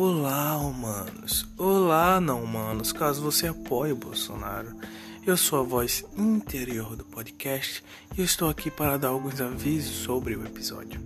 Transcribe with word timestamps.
Olá, 0.00 0.56
humanos. 0.58 1.44
Olá, 1.58 2.20
não 2.20 2.44
humanos. 2.44 2.92
Caso 2.92 3.20
você 3.20 3.48
apoie 3.48 3.90
o 3.90 3.96
Bolsonaro, 3.96 4.76
eu 5.26 5.36
sou 5.36 5.58
a 5.58 5.64
voz 5.64 6.04
interior 6.16 6.94
do 6.94 7.04
podcast 7.04 7.82
e 8.16 8.22
estou 8.22 8.48
aqui 8.48 8.70
para 8.70 8.96
dar 8.96 9.08
alguns 9.08 9.40
avisos 9.40 9.96
sobre 9.96 10.36
o 10.36 10.46
episódio. 10.46 11.00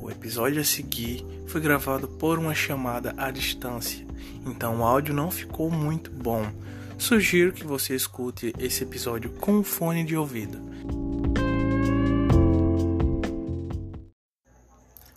O 0.00 0.10
episódio 0.10 0.58
a 0.58 0.64
seguir 0.64 1.22
foi 1.46 1.60
gravado 1.60 2.08
por 2.08 2.38
uma 2.38 2.54
chamada 2.54 3.12
à 3.18 3.30
distância, 3.30 4.06
então 4.46 4.80
o 4.80 4.82
áudio 4.82 5.12
não 5.12 5.30
ficou 5.30 5.70
muito 5.70 6.10
bom. 6.10 6.50
Sugiro 6.96 7.52
que 7.52 7.66
você 7.66 7.94
escute 7.94 8.54
esse 8.58 8.84
episódio 8.84 9.28
com 9.32 9.62
fone 9.62 10.02
de 10.02 10.16
ouvido. 10.16 10.58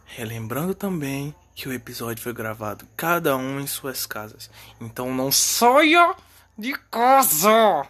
Relembrando 0.04 0.76
também 0.76 1.34
que 1.60 1.68
o 1.68 1.74
episódio 1.74 2.24
foi 2.24 2.32
gravado 2.32 2.88
cada 2.96 3.36
um 3.36 3.60
em 3.60 3.68
suas 3.68 4.06
casas. 4.06 4.50
Então 4.80 5.14
não 5.14 5.30
saia 5.30 6.16
de 6.58 6.72
casa! 6.90 7.86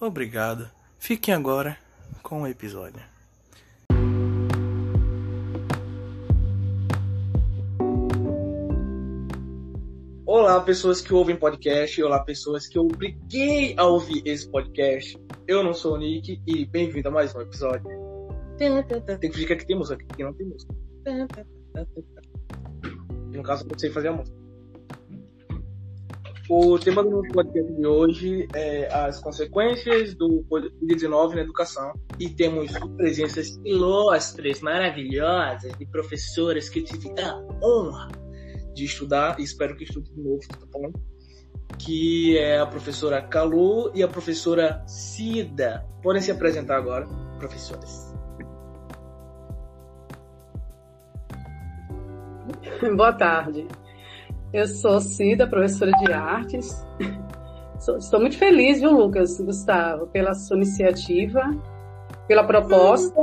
Obrigado. 0.00 0.70
Fiquem 0.96 1.34
agora 1.34 1.76
com 2.22 2.42
o 2.42 2.46
episódio. 2.46 3.02
Olá, 10.24 10.60
pessoas 10.60 11.00
que 11.00 11.12
ouvem 11.12 11.34
podcast. 11.34 12.00
Olá, 12.00 12.20
pessoas 12.20 12.68
que 12.68 12.78
eu 12.78 12.82
obriguei 12.82 13.74
a 13.76 13.84
ouvir 13.86 14.22
esse 14.24 14.48
podcast. 14.48 15.18
Eu 15.48 15.64
não 15.64 15.74
sou 15.74 15.94
o 15.94 15.98
Nick 15.98 16.40
e 16.46 16.64
bem-vindo 16.64 17.08
a 17.08 17.10
mais 17.10 17.34
um 17.34 17.40
episódio. 17.40 17.90
Tem 18.56 18.84
que 18.84 19.32
fingir 19.32 19.48
que 19.48 19.52
aqui 19.54 19.66
tem 19.66 19.76
música, 19.76 20.04
aqui 20.08 20.22
não 20.22 20.32
tem 20.32 20.46
música. 20.46 20.72
No 23.32 23.42
caso, 23.42 23.66
eu 23.68 23.78
sei 23.78 23.90
fazer 23.90 24.08
a 24.08 24.12
música. 24.12 24.42
O 26.48 26.78
tema 26.78 27.02
do 27.02 27.10
nosso 27.10 27.30
podcast 27.32 27.72
de 27.72 27.86
hoje 27.86 28.48
é 28.54 28.92
as 28.92 29.20
consequências 29.20 30.14
do 30.14 30.44
Covid-19 30.50 31.34
na 31.34 31.40
educação. 31.40 31.92
E 32.18 32.28
temos 32.28 32.70
presenças 32.96 33.58
ilustres, 33.64 34.60
maravilhosas, 34.60 35.72
de 35.78 35.86
professoras 35.86 36.68
que 36.68 36.80
eu 36.80 36.84
tive 36.84 37.14
a 37.20 37.36
honra 37.64 38.08
de 38.74 38.84
estudar, 38.84 39.38
e 39.38 39.44
espero 39.44 39.76
que 39.76 39.84
estude 39.84 40.10
de 40.12 40.22
novo, 40.22 40.40
tá 40.48 40.66
bom? 40.72 40.92
Que 41.78 42.36
é 42.36 42.58
a 42.58 42.66
professora 42.66 43.22
Calu 43.22 43.90
e 43.94 44.02
a 44.02 44.08
professora 44.08 44.84
Cida. 44.86 45.86
Podem 46.02 46.20
se 46.20 46.30
apresentar 46.30 46.76
agora, 46.76 47.06
professores. 47.38 48.11
Boa 52.96 53.12
tarde. 53.12 53.66
Eu 54.52 54.66
sou 54.66 55.00
Cida, 55.00 55.46
professora 55.46 55.92
de 55.92 56.12
artes. 56.12 56.84
Estou 57.98 58.20
muito 58.20 58.36
feliz, 58.36 58.80
viu, 58.80 58.90
Lucas, 58.90 59.40
Gustavo, 59.40 60.08
pela 60.08 60.34
sua 60.34 60.56
iniciativa, 60.56 61.42
pela 62.26 62.44
proposta. 62.44 63.20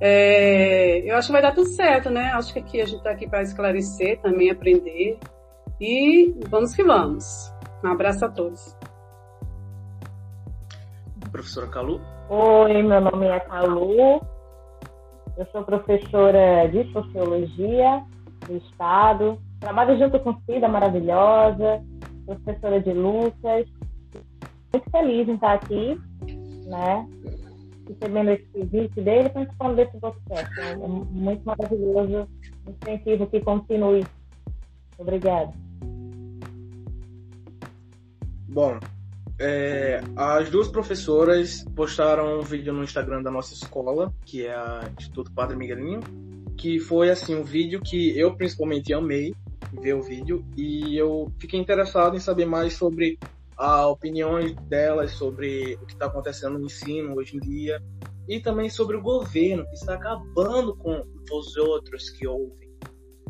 É, 0.00 1.08
eu 1.08 1.16
acho 1.16 1.28
que 1.28 1.32
vai 1.32 1.42
dar 1.42 1.54
tudo 1.54 1.68
certo, 1.68 2.10
né? 2.10 2.32
Acho 2.34 2.52
que 2.52 2.58
aqui 2.58 2.80
a 2.80 2.84
gente 2.84 2.98
está 2.98 3.10
aqui 3.10 3.28
para 3.28 3.42
esclarecer, 3.42 4.20
também 4.20 4.50
aprender. 4.50 5.18
E 5.80 6.34
vamos 6.48 6.74
que 6.74 6.82
vamos. 6.82 7.52
Um 7.82 7.88
abraço 7.88 8.24
a 8.24 8.28
todos. 8.28 8.76
Professora 11.30 11.68
Calu. 11.68 12.00
Oi, 12.28 12.82
meu 12.82 13.00
nome 13.00 13.26
é 13.26 13.40
Calu. 13.40 14.20
Eu 15.36 15.46
sou 15.52 15.64
professora 15.64 16.68
de 16.68 16.92
Sociologia 16.92 18.04
do 18.46 18.56
Estado. 18.56 19.38
Trabalho 19.60 19.98
junto 19.98 20.18
com 20.20 20.38
Cida, 20.42 20.68
maravilhosa, 20.68 21.82
professora 22.26 22.80
de 22.80 22.92
Lucas. 22.92 23.66
Muito 24.72 24.90
feliz 24.90 25.28
em 25.28 25.34
estar 25.34 25.54
aqui, 25.54 26.00
né? 26.66 27.06
Recebendo 27.88 28.30
esse 28.30 28.44
convite 28.46 29.00
dele, 29.00 29.28
participando 29.28 29.76
desse 29.76 29.98
podcast. 29.98 30.60
É 30.60 30.76
muito 30.76 31.42
maravilhoso. 31.44 32.28
Incentivo 32.66 33.26
que 33.26 33.40
continue. 33.40 34.04
Obrigada. 34.98 35.52
Bom, 38.48 38.78
é, 39.38 40.00
as 40.16 40.48
duas 40.48 40.68
professoras 40.68 41.64
postaram 41.74 42.38
um 42.38 42.42
vídeo 42.42 42.72
no 42.72 42.84
Instagram 42.84 43.22
da 43.22 43.30
nossa 43.30 43.52
escola, 43.52 44.12
que 44.24 44.46
é 44.46 44.54
a 44.54 44.88
Instituto 44.96 45.32
Padre 45.32 45.56
Miguelinho, 45.56 46.00
que 46.56 46.78
foi 46.78 47.10
assim 47.10 47.34
um 47.34 47.42
vídeo 47.42 47.80
que 47.80 48.18
eu 48.18 48.36
principalmente 48.36 48.92
amei 48.92 49.34
ver 49.80 49.94
o 49.94 50.02
vídeo 50.02 50.44
e 50.56 50.96
eu 50.96 51.32
fiquei 51.38 51.58
interessado 51.58 52.16
em 52.16 52.20
saber 52.20 52.46
mais 52.46 52.74
sobre 52.74 53.18
a 53.56 53.86
opiniões 53.86 54.54
delas 54.68 55.12
sobre 55.12 55.78
o 55.80 55.86
que 55.86 55.92
está 55.92 56.06
acontecendo 56.06 56.58
no 56.58 56.66
ensino 56.66 57.14
hoje 57.16 57.36
em 57.36 57.40
dia 57.40 57.82
e 58.28 58.40
também 58.40 58.68
sobre 58.68 58.96
o 58.96 59.02
governo 59.02 59.64
que 59.66 59.74
está 59.74 59.94
acabando 59.94 60.76
com 60.76 61.04
os 61.32 61.56
outros 61.56 62.10
que 62.10 62.26
ouvem 62.26 62.70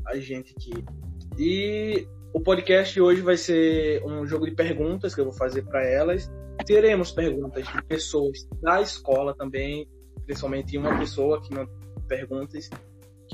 a 0.06 0.17
gente 0.19 0.55
aqui. 0.56 0.85
E 1.39 2.06
o 2.33 2.41
podcast 2.41 3.01
hoje 3.01 3.21
vai 3.21 3.37
ser 3.37 4.05
um 4.05 4.27
jogo 4.27 4.45
de 4.45 4.55
perguntas 4.55 5.15
que 5.15 5.21
eu 5.21 5.25
vou 5.25 5.35
fazer 5.35 5.62
para 5.62 5.85
elas. 5.85 6.31
Teremos 6.65 7.11
perguntas 7.11 7.67
de 7.67 7.83
pessoas 7.85 8.47
da 8.62 8.81
escola 8.81 9.35
também, 9.35 9.89
principalmente 10.25 10.79
uma 10.79 10.97
pessoa 10.99 11.41
que 11.43 11.53
não 11.53 11.67
perguntas 12.06 12.71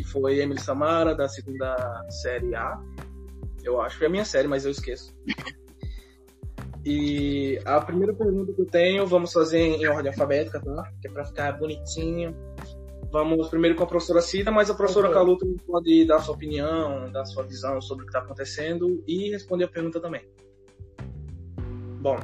que 0.00 0.04
foi 0.04 0.40
Emily 0.40 0.60
Samara, 0.60 1.14
da 1.14 1.28
segunda 1.28 2.06
série 2.08 2.54
A. 2.54 2.80
Eu 3.62 3.80
acho 3.80 3.98
que 3.98 4.04
é 4.04 4.06
a 4.06 4.10
minha 4.10 4.24
série, 4.24 4.48
mas 4.48 4.64
eu 4.64 4.70
esqueço. 4.70 5.14
E 6.84 7.60
a 7.66 7.78
primeira 7.82 8.14
pergunta 8.14 8.52
que 8.54 8.62
eu 8.62 8.66
tenho, 8.66 9.06
vamos 9.06 9.32
fazer 9.32 9.58
em 9.58 9.86
ordem 9.86 10.10
alfabética, 10.10 10.58
tá? 10.58 10.90
Que 11.02 11.08
é 11.08 11.10
pra 11.10 11.26
ficar 11.26 11.52
bonitinho. 11.58 12.34
Vamos 13.12 13.48
primeiro 13.48 13.76
com 13.76 13.84
a 13.84 13.86
professora 13.86 14.22
Cida, 14.22 14.50
mas 14.50 14.70
a 14.70 14.74
professora 14.74 15.08
okay. 15.08 15.18
Calu 15.18 15.36
também 15.36 15.56
pode 15.66 16.06
dar 16.06 16.20
sua 16.20 16.34
opinião, 16.34 17.10
dar 17.12 17.26
sua 17.26 17.42
visão 17.42 17.80
sobre 17.82 18.04
o 18.04 18.06
que 18.06 18.10
está 18.10 18.20
acontecendo 18.20 19.02
e 19.06 19.30
responder 19.30 19.64
a 19.64 19.68
pergunta 19.68 20.00
também. 20.00 20.26
Bom, 22.00 22.16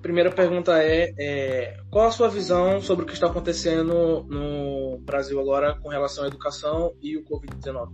primeira 0.00 0.30
pergunta 0.30 0.82
é, 0.82 1.12
é, 1.18 1.76
qual 1.90 2.06
a 2.06 2.10
sua 2.10 2.28
visão 2.28 2.80
sobre 2.80 3.04
o 3.04 3.06
que 3.06 3.12
está 3.12 3.26
acontecendo 3.26 4.24
no 4.28 4.98
Brasil 5.04 5.38
agora 5.40 5.78
com 5.80 5.88
relação 5.88 6.24
à 6.24 6.26
educação 6.26 6.94
e 7.02 7.16
o 7.16 7.24
Covid-19? 7.24 7.88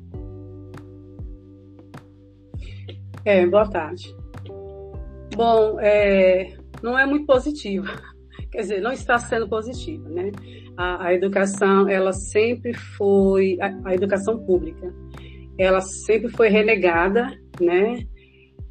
É, 3.25 3.45
boa 3.47 3.69
tarde. 3.69 4.15
Bom, 5.35 5.81
é, 5.81 6.57
não 6.83 6.97
é 6.99 7.05
muito 7.05 7.27
positiva. 7.27 7.89
Quer 8.53 8.61
dizer, 8.61 8.81
não 8.81 8.93
está 8.93 9.19
sendo 9.19 9.49
positiva, 9.49 10.09
né? 10.09 10.31
A, 10.77 11.07
a 11.07 11.15
educação, 11.15 11.89
ela 11.89 12.13
sempre 12.13 12.73
foi, 12.73 13.59
a, 13.61 13.89
a 13.89 13.95
educação 13.95 14.39
pública, 14.47 14.95
ela 15.59 15.81
sempre 15.81 16.31
foi 16.31 16.49
renegada, 16.49 17.27
né? 17.61 18.07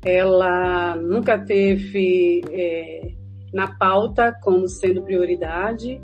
Ela 0.03 0.95
nunca 0.95 1.37
teve 1.37 2.41
é, 2.51 3.13
na 3.55 3.67
pauta 3.67 4.37
como 4.43 4.67
sendo 4.67 5.01
prioridade. 5.01 6.01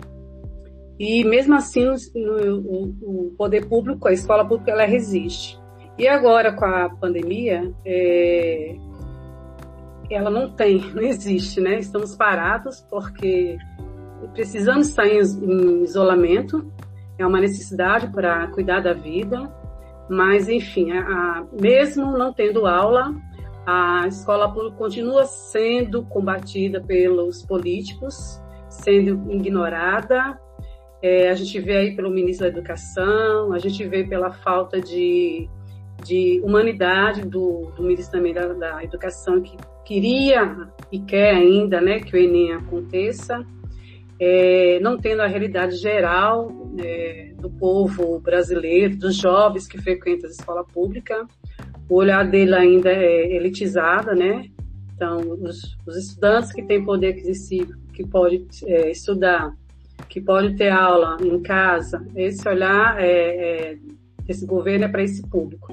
E 0.97 1.21
mesmo 1.25 1.53
assim, 1.53 1.83
no, 2.15 2.59
o, 2.59 2.95
o, 3.01 3.35
poder 3.37 3.67
público, 3.67 4.07
a 4.07 4.13
escola 4.13 4.45
pública, 4.45 4.71
ela 4.71 4.85
resiste. 4.85 5.59
E 5.97 6.07
agora, 6.07 6.53
com 6.53 6.63
a 6.63 6.89
pandemia, 6.89 7.69
é, 7.85 8.73
ela 10.09 10.29
não 10.29 10.49
tem, 10.51 10.79
não 10.95 11.03
existe, 11.03 11.59
né? 11.59 11.77
Estamos 11.77 12.15
parados 12.15 12.79
porque 12.89 13.57
precisamos 14.33 14.87
estar 14.87 15.05
em, 15.05 15.19
em 15.19 15.83
isolamento, 15.83 16.71
é 17.17 17.25
uma 17.25 17.41
necessidade 17.41 18.07
para 18.13 18.47
cuidar 18.47 18.79
da 18.79 18.93
vida, 18.93 19.51
mas 20.09 20.47
enfim, 20.47 20.93
a, 20.93 21.01
a, 21.01 21.45
mesmo 21.59 22.17
não 22.17 22.31
tendo 22.31 22.65
aula, 22.65 23.13
a 23.71 24.07
escola 24.07 24.51
pública 24.51 24.75
continua 24.75 25.23
sendo 25.23 26.03
combatida 26.03 26.81
pelos 26.81 27.45
políticos, 27.45 28.41
sendo 28.67 29.31
ignorada. 29.31 30.37
É, 31.01 31.29
a 31.29 31.35
gente 31.35 31.57
vê 31.59 31.77
aí 31.77 31.95
pelo 31.95 32.09
ministro 32.09 32.45
da 32.45 32.57
Educação, 32.57 33.53
a 33.53 33.59
gente 33.59 33.87
vê 33.87 34.03
pela 34.03 34.31
falta 34.31 34.81
de, 34.81 35.47
de 36.03 36.41
humanidade 36.43 37.21
do, 37.21 37.71
do 37.75 37.83
ministro 37.83 38.17
também 38.17 38.33
da, 38.33 38.47
da 38.47 38.83
Educação, 38.83 39.41
que 39.41 39.55
queria 39.85 40.69
e 40.91 40.99
quer 40.99 41.33
ainda 41.33 41.79
né, 41.79 42.01
que 42.01 42.13
o 42.13 42.19
Enem 42.19 42.53
aconteça, 42.53 43.45
é, 44.19 44.79
não 44.81 44.97
tendo 44.97 45.21
a 45.21 45.27
realidade 45.27 45.77
geral 45.77 46.51
é, 46.77 47.31
do 47.39 47.49
povo 47.49 48.19
brasileiro, 48.19 48.97
dos 48.97 49.15
jovens 49.15 49.65
que 49.65 49.81
frequentam 49.81 50.29
a 50.29 50.31
escola 50.31 50.63
pública 50.63 51.25
o 51.91 51.95
olhar 51.95 52.23
dele 52.23 52.55
ainda 52.55 52.89
é 52.89 53.35
elitizado, 53.35 54.15
né? 54.15 54.45
Então, 54.95 55.17
os, 55.41 55.77
os 55.85 55.97
estudantes 55.97 56.53
que 56.53 56.63
têm 56.63 56.85
poder 56.85 57.09
aquisitivo, 57.09 57.73
que 57.93 58.07
pode 58.07 58.47
é, 58.65 58.89
estudar, 58.89 59.53
que 60.07 60.21
pode 60.21 60.55
ter 60.55 60.69
aula 60.69 61.17
em 61.21 61.41
casa, 61.41 62.01
esse 62.15 62.47
olhar 62.47 62.97
é, 62.97 63.73
é 63.73 63.77
esse 64.25 64.45
governo 64.45 64.85
é 64.85 64.87
para 64.87 65.03
esse 65.03 65.21
público. 65.27 65.67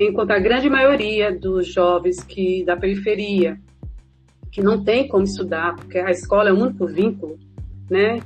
Enquanto 0.00 0.32
a 0.32 0.40
grande 0.40 0.68
maioria 0.68 1.32
dos 1.32 1.68
jovens 1.68 2.20
que 2.24 2.64
da 2.64 2.76
periferia, 2.76 3.56
que 4.50 4.60
não 4.60 4.82
tem 4.82 5.06
como 5.06 5.22
estudar, 5.22 5.76
porque 5.76 5.98
a 5.98 6.10
escola 6.10 6.48
é 6.48 6.52
o 6.52 6.58
único 6.58 6.84
vínculo, 6.88 7.38
né, 7.88 8.18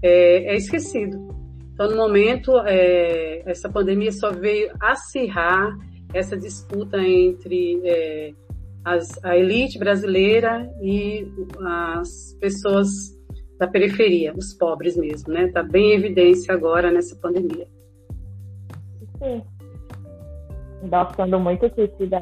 é, 0.00 0.54
é 0.54 0.56
esquecido. 0.56 1.34
Então, 1.74 1.90
no 1.90 1.96
momento, 1.96 2.56
é, 2.64 3.42
essa 3.44 3.68
pandemia 3.68 4.12
só 4.12 4.30
veio 4.30 4.70
acirrar 4.78 5.76
essa 6.14 6.36
disputa 6.36 6.98
entre 6.98 7.80
é, 7.84 8.32
as, 8.84 9.22
a 9.24 9.36
elite 9.36 9.78
brasileira 9.78 10.70
e 10.80 11.26
as 11.64 12.36
pessoas 12.40 12.88
da 13.58 13.66
periferia, 13.66 14.34
os 14.36 14.54
pobres 14.54 14.96
mesmo, 14.96 15.32
né? 15.32 15.44
Está 15.44 15.62
bem 15.62 15.92
em 15.92 15.94
evidência 15.94 16.52
agora 16.52 16.90
nessa 16.90 17.14
pandemia. 17.16 17.66
Sim. 19.18 19.42
Gostando 20.82 21.38
muito 21.38 21.70
que 21.70 21.88
Cida 21.96 22.20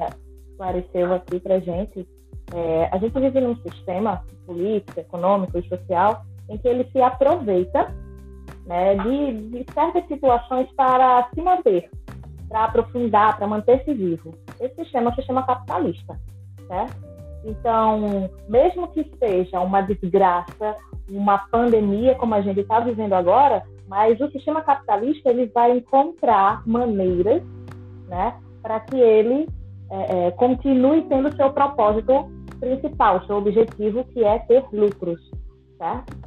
esclareceu 0.50 1.14
aqui 1.14 1.40
para 1.40 1.60
gente, 1.60 2.06
é, 2.54 2.88
a 2.92 2.98
gente 2.98 3.18
vive 3.18 3.40
num 3.40 3.56
sistema 3.56 4.22
político, 4.44 5.00
econômico 5.00 5.58
e 5.58 5.68
social 5.68 6.26
em 6.48 6.58
que 6.58 6.68
ele 6.68 6.84
se 6.92 7.00
aproveita 7.00 7.94
né, 8.66 8.96
de, 8.96 9.48
de 9.48 9.72
certas 9.72 10.06
situações 10.08 10.68
para 10.76 11.28
se 11.32 11.40
manter, 11.40 11.90
para 12.50 12.64
aprofundar, 12.64 13.38
para 13.38 13.46
manter-se 13.46 13.94
vivo. 13.94 14.34
Esse 14.60 14.74
sistema 14.74 15.10
um 15.10 15.14
sistema 15.14 15.46
capitalista, 15.46 16.20
certo? 16.66 17.10
Então, 17.44 18.28
mesmo 18.48 18.88
que 18.88 19.08
seja 19.18 19.60
uma 19.60 19.80
desgraça, 19.80 20.76
uma 21.08 21.38
pandemia 21.38 22.14
como 22.16 22.34
a 22.34 22.42
gente 22.42 22.60
está 22.60 22.80
vivendo 22.80 23.14
agora, 23.14 23.62
mas 23.88 24.20
o 24.20 24.30
sistema 24.30 24.60
capitalista 24.60 25.30
ele 25.30 25.46
vai 25.46 25.78
encontrar 25.78 26.62
maneiras, 26.66 27.42
né, 28.08 28.34
para 28.62 28.80
que 28.80 28.96
ele 28.96 29.48
é, 29.90 30.26
é, 30.26 30.30
continue 30.32 31.02
tendo 31.02 31.34
seu 31.34 31.50
propósito 31.52 32.30
principal, 32.58 33.24
seu 33.26 33.36
objetivo 33.36 34.04
que 34.04 34.22
é 34.22 34.38
ter 34.40 34.64
lucros, 34.72 35.20
certo? 35.78 36.18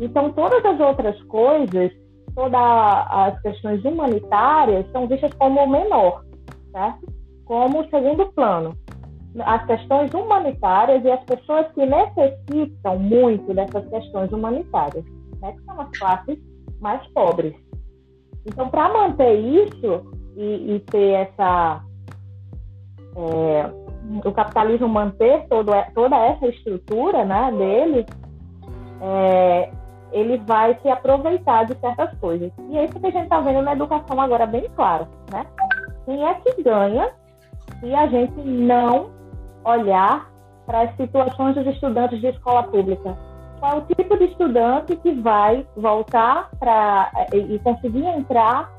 Então, 0.00 0.32
todas 0.32 0.64
as 0.64 0.78
outras 0.78 1.20
coisas, 1.22 1.90
todas 2.34 2.60
as 2.60 3.40
questões 3.42 3.84
humanitárias 3.84 4.90
são 4.92 5.06
vistas 5.06 5.32
como 5.34 5.66
menor, 5.66 6.24
certo? 6.72 7.06
Como 7.44 7.88
segundo 7.88 8.26
plano. 8.32 8.76
As 9.40 9.64
questões 9.66 10.12
humanitárias 10.12 11.04
e 11.04 11.10
as 11.10 11.22
pessoas 11.24 11.66
que 11.72 11.86
necessitam 11.86 12.98
muito 12.98 13.54
dessas 13.54 13.88
questões 13.88 14.32
humanitárias, 14.32 15.04
né? 15.40 15.52
que 15.52 15.64
são 15.64 15.80
as 15.80 15.98
classes 15.98 16.38
mais 16.80 17.06
pobres. 17.08 17.54
Então, 18.46 18.68
para 18.68 18.92
manter 18.92 19.34
isso 19.38 20.02
e, 20.36 20.74
e 20.74 20.80
ter 20.80 21.10
essa. 21.12 21.84
É, 23.16 23.70
o 24.24 24.32
capitalismo 24.32 24.88
manter 24.88 25.46
todo, 25.48 25.72
toda 25.94 26.16
essa 26.16 26.46
estrutura 26.46 27.24
né, 27.24 27.52
dele, 27.52 28.06
é, 29.00 29.70
ele 30.12 30.38
vai 30.38 30.78
se 30.82 30.88
aproveitar 30.88 31.64
de 31.64 31.74
certas 31.78 32.12
coisas. 32.18 32.50
E 32.68 32.78
é 32.78 32.84
isso 32.84 32.98
que 32.98 33.06
a 33.06 33.10
gente 33.10 33.24
está 33.24 33.40
vendo 33.40 33.62
na 33.62 33.72
educação 33.72 34.20
agora 34.20 34.46
bem 34.46 34.68
claro, 34.74 35.06
né? 35.32 35.46
Quem 36.04 36.26
é 36.26 36.34
que 36.34 36.62
ganha 36.62 37.12
se 37.78 37.94
a 37.94 38.06
gente 38.06 38.40
não 38.40 39.10
olhar 39.64 40.28
para 40.66 40.82
as 40.82 40.96
situações 40.96 41.54
dos 41.54 41.66
estudantes 41.66 42.20
de 42.20 42.28
escola 42.28 42.62
pública? 42.64 43.16
Qual 43.58 43.72
é 43.72 43.76
o 43.76 43.82
tipo 43.82 44.16
de 44.16 44.24
estudante 44.24 44.96
que 44.96 45.12
vai 45.20 45.66
voltar 45.76 46.50
para 46.58 47.10
e 47.32 47.58
conseguir 47.58 48.06
entrar 48.06 48.70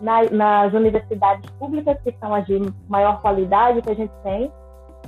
na, 0.00 0.22
nas 0.30 0.72
universidades 0.72 1.48
públicas, 1.52 1.98
que 2.02 2.12
são 2.18 2.34
as 2.34 2.46
de 2.46 2.60
maior 2.88 3.20
qualidade 3.20 3.82
que 3.82 3.90
a 3.90 3.94
gente 3.94 4.12
tem, 4.22 4.50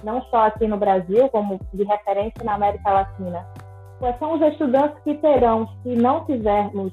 não 0.04 0.22
só 0.24 0.46
aqui 0.46 0.66
no 0.66 0.76
Brasil, 0.76 1.28
como 1.30 1.58
de 1.72 1.84
referência 1.84 2.44
na 2.44 2.54
América 2.54 2.90
Latina? 2.90 3.46
Quais 3.98 4.18
são 4.18 4.34
os 4.34 4.42
estudantes 4.42 4.96
que 5.02 5.14
terão, 5.14 5.68
se 5.82 5.96
não 5.96 6.24
tivermos, 6.24 6.92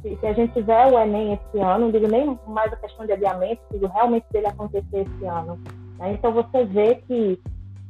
se, 0.00 0.26
a 0.26 0.32
gente 0.32 0.54
tiver 0.54 0.90
o 0.90 0.98
Enem 0.98 1.34
esse 1.34 1.60
ano, 1.60 1.86
não 1.86 1.90
digo 1.90 2.08
nem 2.08 2.38
mais 2.46 2.72
a 2.72 2.76
questão 2.76 3.04
de 3.04 3.12
adiamento, 3.12 3.60
digo 3.70 3.86
realmente 3.88 4.26
dele 4.30 4.46
acontecer 4.46 5.00
esse 5.00 5.24
ano. 5.26 5.58
Né? 5.98 6.12
Então 6.12 6.32
você 6.32 6.64
vê 6.64 6.94
que, 7.06 7.38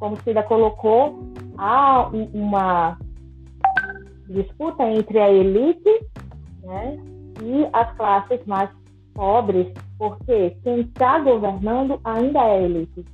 como 0.00 0.16
Cida 0.22 0.42
colocou, 0.42 1.20
há 1.56 2.08
uma 2.34 2.98
disputa 4.28 4.84
entre 4.84 5.18
a 5.20 5.30
elite 5.30 6.06
né, 6.62 6.98
e 7.42 7.68
as 7.72 7.96
classes 7.96 8.44
mais 8.46 8.70
pobres, 9.14 9.72
porque 9.98 10.56
quem 10.62 10.80
está 10.80 11.18
governando 11.20 12.00
ainda 12.04 12.40
é 12.40 12.58
a 12.58 12.62
elite. 12.62 13.04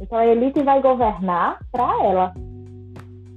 Então 0.00 0.18
a 0.18 0.26
elite 0.26 0.62
vai 0.62 0.80
governar 0.80 1.58
para 1.72 2.04
ela. 2.04 2.34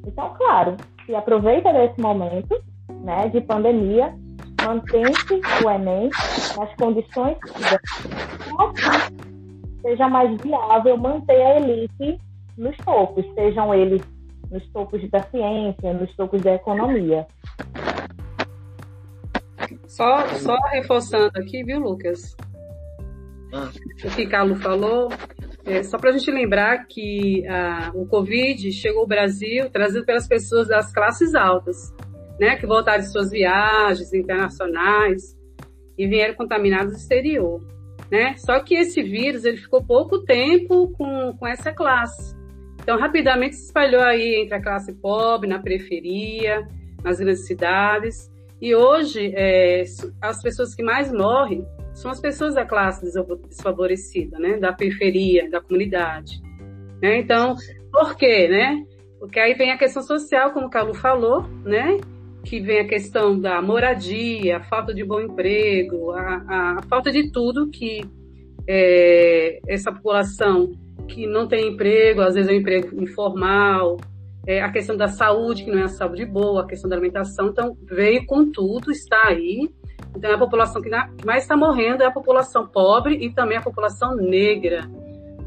Então, 0.06 0.33
claro, 0.35 0.77
se 1.06 1.15
aproveita 1.15 1.71
desse 1.74 2.00
momento 2.00 2.62
né, 3.03 3.30
de 3.30 3.42
pandemia, 3.42 4.13
mantém-se 4.63 5.42
o 5.63 5.69
Enem 5.69 6.09
nas 6.57 6.75
condições 6.75 7.38
que 7.39 7.51
seja 9.81 10.07
mais 10.07 10.39
viável 10.42 10.98
manter 10.98 11.42
a 11.42 11.59
elite 11.59 12.19
nos 12.57 12.77
topos, 12.77 13.25
sejam 13.33 13.74
eles 13.74 14.01
nos 14.51 14.68
topos 14.71 15.09
da 15.09 15.24
ciência, 15.24 15.94
nos 15.94 16.13
topos 16.15 16.42
da 16.42 16.56
economia. 16.56 17.25
Só, 19.88 20.27
só 20.36 20.56
reforçando 20.71 21.31
aqui, 21.36 21.63
viu, 21.63 21.80
Lucas? 21.80 22.36
Ah. 23.53 23.69
O 24.06 24.15
que 24.15 24.25
Carlos 24.27 24.62
falou, 24.62 25.09
é, 25.65 25.83
só 25.83 25.97
para 25.97 26.09
a 26.09 26.13
gente 26.17 26.31
lembrar 26.31 26.85
que 26.87 27.45
ah, 27.47 27.91
o 27.93 28.05
Covid 28.05 28.71
chegou 28.71 29.01
ao 29.01 29.07
Brasil 29.07 29.69
trazido 29.69 30.05
pelas 30.05 30.27
pessoas 30.27 30.67
das 30.67 30.91
classes 30.91 31.35
altas, 31.35 31.93
né, 32.39 32.55
que 32.55 32.65
voltaram 32.65 33.01
de 33.01 33.11
suas 33.11 33.29
viagens 33.29 34.13
internacionais 34.13 35.37
e 35.97 36.07
vieram 36.07 36.33
contaminados 36.33 36.93
do 36.93 36.97
exterior. 36.97 37.61
Né? 38.11 38.35
Só 38.37 38.59
que 38.59 38.75
esse 38.75 39.01
vírus 39.03 39.45
ele 39.45 39.57
ficou 39.57 39.83
pouco 39.83 40.23
tempo 40.23 40.91
com, 40.97 41.33
com 41.37 41.47
essa 41.47 41.71
classe. 41.71 42.35
Então, 42.81 42.97
rapidamente 42.97 43.55
se 43.55 43.65
espalhou 43.67 44.01
aí 44.01 44.41
entre 44.41 44.55
a 44.55 44.61
classe 44.61 44.93
pobre, 44.93 45.47
na 45.47 45.59
periferia, 45.59 46.67
nas 47.03 47.19
grandes 47.19 47.45
cidades. 47.45 48.29
E 48.59 48.75
hoje, 48.75 49.31
é, 49.35 49.83
as 50.19 50.41
pessoas 50.41 50.73
que 50.73 50.83
mais 50.83 51.11
morrem 51.11 51.63
são 52.01 52.09
as 52.09 52.19
pessoas 52.19 52.55
da 52.55 52.65
classe 52.65 53.05
desfavorecida, 53.48 54.39
né? 54.39 54.58
Da 54.58 54.74
periferia, 54.74 55.50
da 55.50 55.62
comunidade. 55.62 56.41
Né? 57.01 57.20
Então, 57.20 57.55
por 57.91 58.15
quê, 58.15 58.48
né? 58.48 58.84
Porque 59.20 59.39
aí 59.39 59.53
vem 59.53 59.72
a 59.72 59.77
questão 59.77 60.01
social, 60.01 60.51
como 60.51 60.65
o 60.65 60.70
Calu 60.70 60.96
falou, 60.96 61.43
né? 61.63 62.00
Que 62.43 62.60
vem 62.60 62.79
a 62.79 62.88
questão 62.88 63.39
da 63.39 63.62
moradia, 63.62 64.58
a 64.58 64.63
falta 64.63 64.93
de 64.93 65.03
bom 65.03 65.22
emprego, 65.22 66.12
a, 66.12 66.77
a 66.79 66.81
falta 66.89 67.12
de 67.12 67.31
tudo 67.31 67.70
que 67.70 68.01
é, 68.67 69.60
essa 69.67 69.91
população 69.91 70.72
que 71.08 71.27
não 71.27 71.48
tem 71.48 71.67
emprego, 71.67 72.22
às 72.22 72.34
vezes 72.34 72.50
é 72.50 72.53
um 72.53 72.58
emprego 72.58 73.03
informal, 73.03 73.98
é, 74.48 74.62
a 74.62 74.72
questão 74.72 74.98
da 74.98 75.08
saúde, 75.08 75.65
que 75.65 75.72
não 75.72 75.79
é 75.79 75.84
a 75.84 75.88
saúde 75.88 76.25
boa, 76.25 76.63
a 76.63 76.67
questão 76.67 76.89
da 76.89 76.96
alimentação, 76.96 77.50
então 77.50 77.77
veio 77.84 78.25
com 78.25 78.51
tudo, 78.51 78.91
está 78.91 79.27
aí, 79.27 79.70
então, 80.15 80.34
a 80.34 80.38
população 80.38 80.82
que 80.82 80.89
mais 81.25 81.44
está 81.44 81.56
morrendo 81.56 82.03
é 82.03 82.06
a 82.06 82.12
população 82.12 82.68
pobre 82.68 83.15
e 83.15 83.34
também 83.34 83.58
a 83.58 83.62
população 83.62 84.15
negra. 84.15 84.89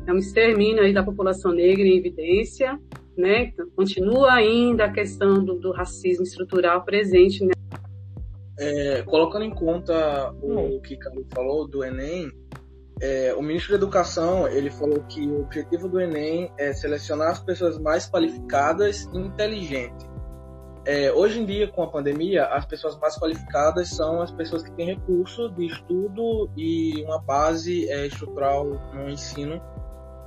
É 0.06 0.12
um 0.12 0.16
extermínio 0.16 0.82
aí 0.82 0.92
da 0.92 1.02
população 1.02 1.52
negra 1.52 1.84
em 1.84 1.96
evidência, 1.96 2.78
né? 3.16 3.44
Então, 3.44 3.66
continua 3.76 4.32
ainda 4.32 4.84
a 4.84 4.92
questão 4.92 5.44
do, 5.44 5.58
do 5.58 5.72
racismo 5.72 6.24
estrutural 6.24 6.82
presente. 6.84 7.44
Né? 7.44 7.52
É, 8.58 9.02
colocando 9.02 9.44
em 9.44 9.50
conta 9.50 10.32
o 10.42 10.80
que 10.80 10.96
Carlos 10.96 11.26
falou 11.32 11.68
do 11.68 11.84
Enem, 11.84 12.30
é, 13.00 13.34
o 13.34 13.42
ministro 13.42 13.72
da 13.72 13.76
Educação 13.76 14.46
ele 14.46 14.70
falou 14.70 15.02
que 15.08 15.26
o 15.26 15.42
objetivo 15.42 15.88
do 15.88 16.00
Enem 16.00 16.50
é 16.58 16.72
selecionar 16.72 17.32
as 17.32 17.42
pessoas 17.42 17.78
mais 17.78 18.08
qualificadas 18.08 19.08
e 19.12 19.18
inteligentes 19.18 20.13
é, 20.86 21.10
hoje 21.12 21.40
em 21.40 21.46
dia, 21.46 21.66
com 21.68 21.82
a 21.82 21.86
pandemia, 21.86 22.44
as 22.46 22.66
pessoas 22.66 22.96
mais 22.98 23.16
qualificadas 23.16 23.88
são 23.88 24.20
as 24.20 24.30
pessoas 24.30 24.62
que 24.62 24.70
têm 24.72 24.86
recurso 24.86 25.48
de 25.50 25.66
estudo 25.66 26.50
e 26.56 27.02
uma 27.04 27.18
base 27.18 27.90
é, 27.90 28.06
estrutural 28.06 28.66
no 28.92 29.08
ensino 29.08 29.62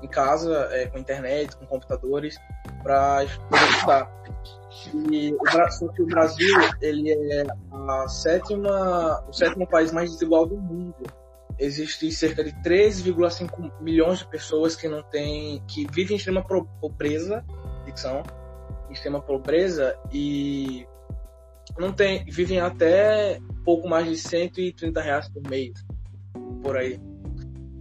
em 0.02 0.08
casa, 0.08 0.68
é, 0.72 0.88
com 0.88 0.98
internet, 0.98 1.56
com 1.58 1.66
computadores, 1.66 2.38
para 2.82 3.24
estudar. 3.24 4.12
E 5.12 5.34
o, 5.34 5.90
que 5.90 6.04
Brasil 6.04 6.56
ele 6.82 7.12
é 7.12 7.46
a 7.72 8.08
sétima, 8.08 9.24
o 9.28 9.34
sétimo 9.34 9.68
país 9.68 9.92
mais 9.92 10.12
desigual 10.12 10.46
do 10.46 10.58
mundo. 10.58 10.96
Existe 11.60 12.12
cerca 12.12 12.44
de 12.44 12.52
3,5 12.62 13.72
milhões 13.82 14.20
de 14.20 14.28
pessoas 14.28 14.76
que 14.76 14.88
não 14.88 15.02
têm, 15.04 15.64
que 15.68 15.88
vivem 15.92 16.14
em 16.14 16.18
extrema 16.18 16.44
pobreza, 16.80 17.44
ficção, 17.86 18.24
extrema 18.90 19.22
pobreza 19.22 19.98
e 20.12 20.86
não 21.78 21.92
tem, 21.92 22.26
vivem 22.26 22.60
até 22.60 23.40
pouco 23.64 23.88
mais 23.88 24.08
de 24.08 24.18
130 24.18 25.02
reais 25.02 25.30
por 25.30 25.42
mês, 25.50 25.74
por 26.62 26.78
aí. 26.78 27.00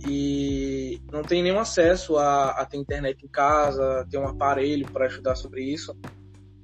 e 0.07 1.01
não 1.11 1.23
tem 1.23 1.43
nenhum 1.43 1.59
acesso 1.59 2.17
a, 2.17 2.51
a 2.51 2.67
ter 2.67 2.77
internet 2.77 3.25
em 3.25 3.29
casa, 3.29 4.07
ter 4.11 4.19
um 4.19 4.27
aparelho 4.27 4.87
para 4.93 5.07
ajudar 5.07 5.35
sobre 5.37 5.63
isso, 5.63 5.97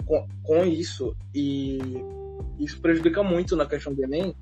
com, 0.04 0.26
com 0.42 0.64
isso, 0.64 1.16
e 1.34 1.78
isso 2.58 2.80
prejudica 2.80 3.22
muito 3.22 3.56
na 3.56 3.66
questão 3.66 3.94
do 3.94 4.02
Enem. 4.02 4.34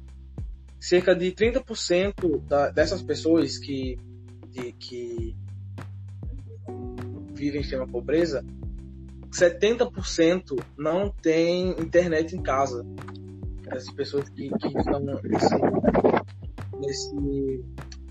Cerca 0.79 1.15
de 1.15 1.31
30% 1.33 2.41
da, 2.47 2.71
dessas 2.71 3.03
pessoas 3.03 3.59
que, 3.59 3.99
de, 4.49 4.73
que 4.73 5.37
vivem 7.35 7.61
em 7.61 7.63
extrema 7.63 7.87
pobreza, 7.87 8.45
70% 9.31 10.63
não 10.77 11.11
tem 11.11 11.71
internet 11.81 12.37
em 12.37 12.43
casa. 12.43 12.85
Essas 13.69 13.93
pessoas 13.95 14.29
que, 14.31 14.51
que 14.51 14.79
estão 14.79 15.01
nesse, 15.01 15.55
nesse 16.81 17.65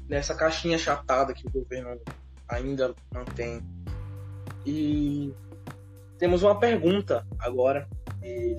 nessa 0.09 0.33
caixinha 0.33 0.77
chatada 0.77 1.33
que 1.33 1.47
o 1.47 1.51
governo 1.51 1.99
ainda 2.47 2.93
mantém. 3.13 3.61
E 4.65 5.31
temos 6.17 6.41
uma 6.43 6.59
pergunta 6.59 7.25
agora 7.39 7.87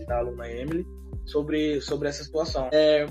da 0.07 0.19
aluna 0.19 0.49
Emily 0.49 0.87
sobre, 1.27 1.81
sobre 1.81 2.09
essa 2.09 2.23
situação. 2.23 2.71
É, 2.73 3.07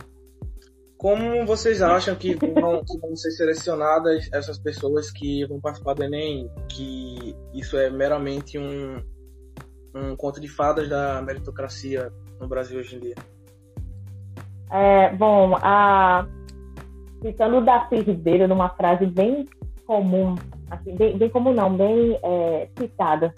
como 0.97 1.45
vocês 1.45 1.81
acham 1.81 2.15
que 2.15 2.35
vão, 2.35 2.83
que 2.83 2.97
vão 2.97 3.15
ser 3.15 3.31
selecionadas 3.31 4.27
essas 4.33 4.57
pessoas 4.57 5.11
que 5.11 5.45
vão 5.45 5.59
participar 5.59 5.93
do 5.93 6.03
Enem? 6.03 6.49
Que 6.69 7.35
isso 7.53 7.77
é 7.77 7.89
meramente 7.89 8.57
um, 8.57 9.01
um 9.93 10.15
conto 10.15 10.39
de 10.39 10.47
fadas 10.47 10.87
da 10.87 11.21
meritocracia 11.21 12.11
no 12.39 12.47
Brasil 12.47 12.79
hoje 12.79 12.95
em 12.95 12.99
dia? 12.99 13.15
É, 14.71 15.13
bom, 15.15 15.55
a, 15.55 16.27
citando 17.21 17.57
o 17.57 17.61
Darcy 17.61 17.95
Ribeiro 18.01 18.47
numa 18.47 18.69
frase 18.69 19.05
bem 19.05 19.47
comum, 19.85 20.35
assim, 20.69 20.95
bem, 20.95 21.17
bem 21.17 21.29
comum 21.29 21.53
não, 21.53 21.75
bem 21.75 22.19
é, 22.21 22.69
citada, 22.77 23.33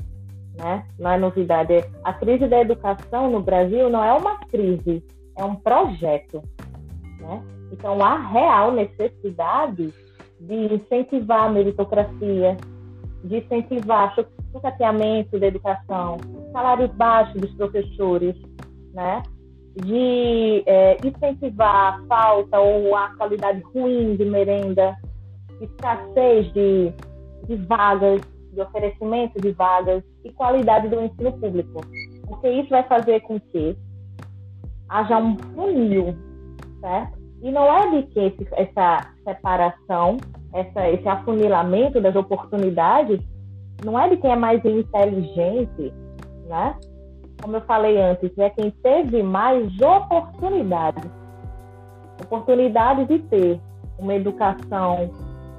né? 0.58 0.86
Não 1.00 1.12
é 1.12 1.17
novidade. 1.17 1.74
A 2.03 2.13
crise 2.13 2.48
da 2.48 2.60
educação 2.60 3.31
no 3.31 3.41
Brasil 3.41 3.89
não 3.89 4.03
é 4.03 4.12
uma 4.12 4.38
crise, 4.39 5.03
é 5.38 5.43
um 5.43 5.55
projeto, 5.55 6.43
né? 7.20 7.41
Então 7.72 8.03
há 8.03 8.17
real 8.17 8.74
necessidade 8.74 9.93
de 10.41 10.55
incentivar 10.74 11.43
a 11.43 11.50
meritocracia, 11.50 12.58
de 13.24 13.38
incentivar 13.38 14.13
o 14.18 14.25
sucateamento 14.51 15.40
da 15.40 15.48
educação, 15.48 16.18
salários 16.51 16.92
baixos 16.92 17.40
dos 17.40 17.51
professores, 17.54 18.36
né? 18.94 19.22
de 19.75 20.63
é, 20.66 20.98
incentivar 21.06 21.94
a 21.94 22.06
falta 22.08 22.60
ou 22.60 22.96
a 22.96 23.10
qualidade 23.16 23.62
ruim 23.74 24.16
de 24.16 24.25
merenda, 24.25 24.98
escassez 25.62 26.51
de, 26.54 26.92
de 27.48 27.56
vagas, 27.68 28.22
de 28.51 28.62
oferecimento 28.62 29.40
de 29.40 29.51
vagas 29.51 30.04
e 30.25 30.32
qualidade 30.34 30.90
do 30.90 31.01
ensino 31.01 31.32
público. 31.34 31.82
Porque 32.28 32.50
isso 32.50 32.70
vai 32.70 32.84
fazer 32.84 33.22
com 33.22 33.40
que 33.40 33.78
haja 34.90 35.18
um 35.18 35.38
funil, 35.38 36.16
certo? 36.82 37.20
E 37.42 37.51
não 37.51 37.63
é 37.63 37.90
de 37.92 38.08
que 38.08 38.20
esse, 38.20 38.48
essa 38.51 39.13
separação, 39.24 40.18
essa, 40.53 40.89
esse 40.89 41.08
afunilamento 41.08 42.01
das 42.01 42.15
oportunidades, 42.15 43.20
não 43.84 44.00
é 44.00 44.10
de 44.10 44.17
quem 44.17 44.31
é 44.31 44.36
mais 44.36 44.63
inteligente, 44.63 45.93
né? 46.48 46.75
como 47.41 47.58
eu 47.58 47.62
falei 47.62 48.00
antes, 48.00 48.38
é 48.38 48.50
quem 48.50 48.70
teve 48.70 49.24
mais 49.24 49.67
oportunidades. 49.81 51.10
Oportunidade 52.24 53.05
de 53.05 53.20
ter 53.20 53.60
uma 53.98 54.13
educação 54.13 55.10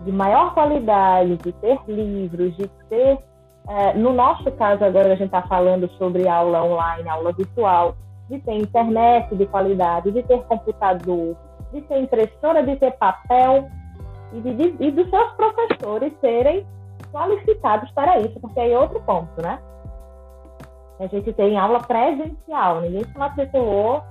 de 0.05 0.13
maior 0.13 0.55
qualidade, 0.55 1.37
de 1.39 1.53
ter 1.53 1.79
livros, 1.89 2.57
de 2.57 2.69
ter. 2.89 3.19
É, 3.69 3.95
no 3.95 4.13
nosso 4.13 4.51
caso, 4.53 4.85
agora 4.85 5.13
a 5.13 5.17
gente 5.17 5.27
está 5.27 5.43
falando 5.43 5.89
sobre 5.99 6.29
aula 6.29 6.65
online, 6.65 7.09
aula 7.09 7.33
virtual, 7.33 7.97
de 8.29 8.39
ter 8.41 8.55
internet 8.55 9.35
de 9.35 9.47
qualidade, 9.47 10.11
de 10.11 10.23
ter 10.23 10.43
computador, 10.45 11.37
de 11.73 11.81
ter 11.83 11.99
impressora, 11.99 12.63
de 12.63 12.77
ter 12.77 12.93
papel 12.93 13.69
e, 14.33 14.41
de, 14.41 14.77
e 14.81 14.91
dos 14.91 15.09
seus 15.11 15.33
professores 15.33 16.13
serem 16.21 16.67
qualificados 17.13 17.91
para 17.93 18.21
isso, 18.21 18.39
porque 18.41 18.59
aí 18.59 18.73
é 18.73 18.79
outro 18.79 19.01
ponto, 19.03 19.41
né? 19.43 19.59
A 20.99 21.07
gente 21.07 21.33
tem 21.33 21.59
aula 21.59 21.81
presencial, 21.81 22.81
ninguém 22.81 23.05
se 23.05 23.19
matriculou 23.19 24.03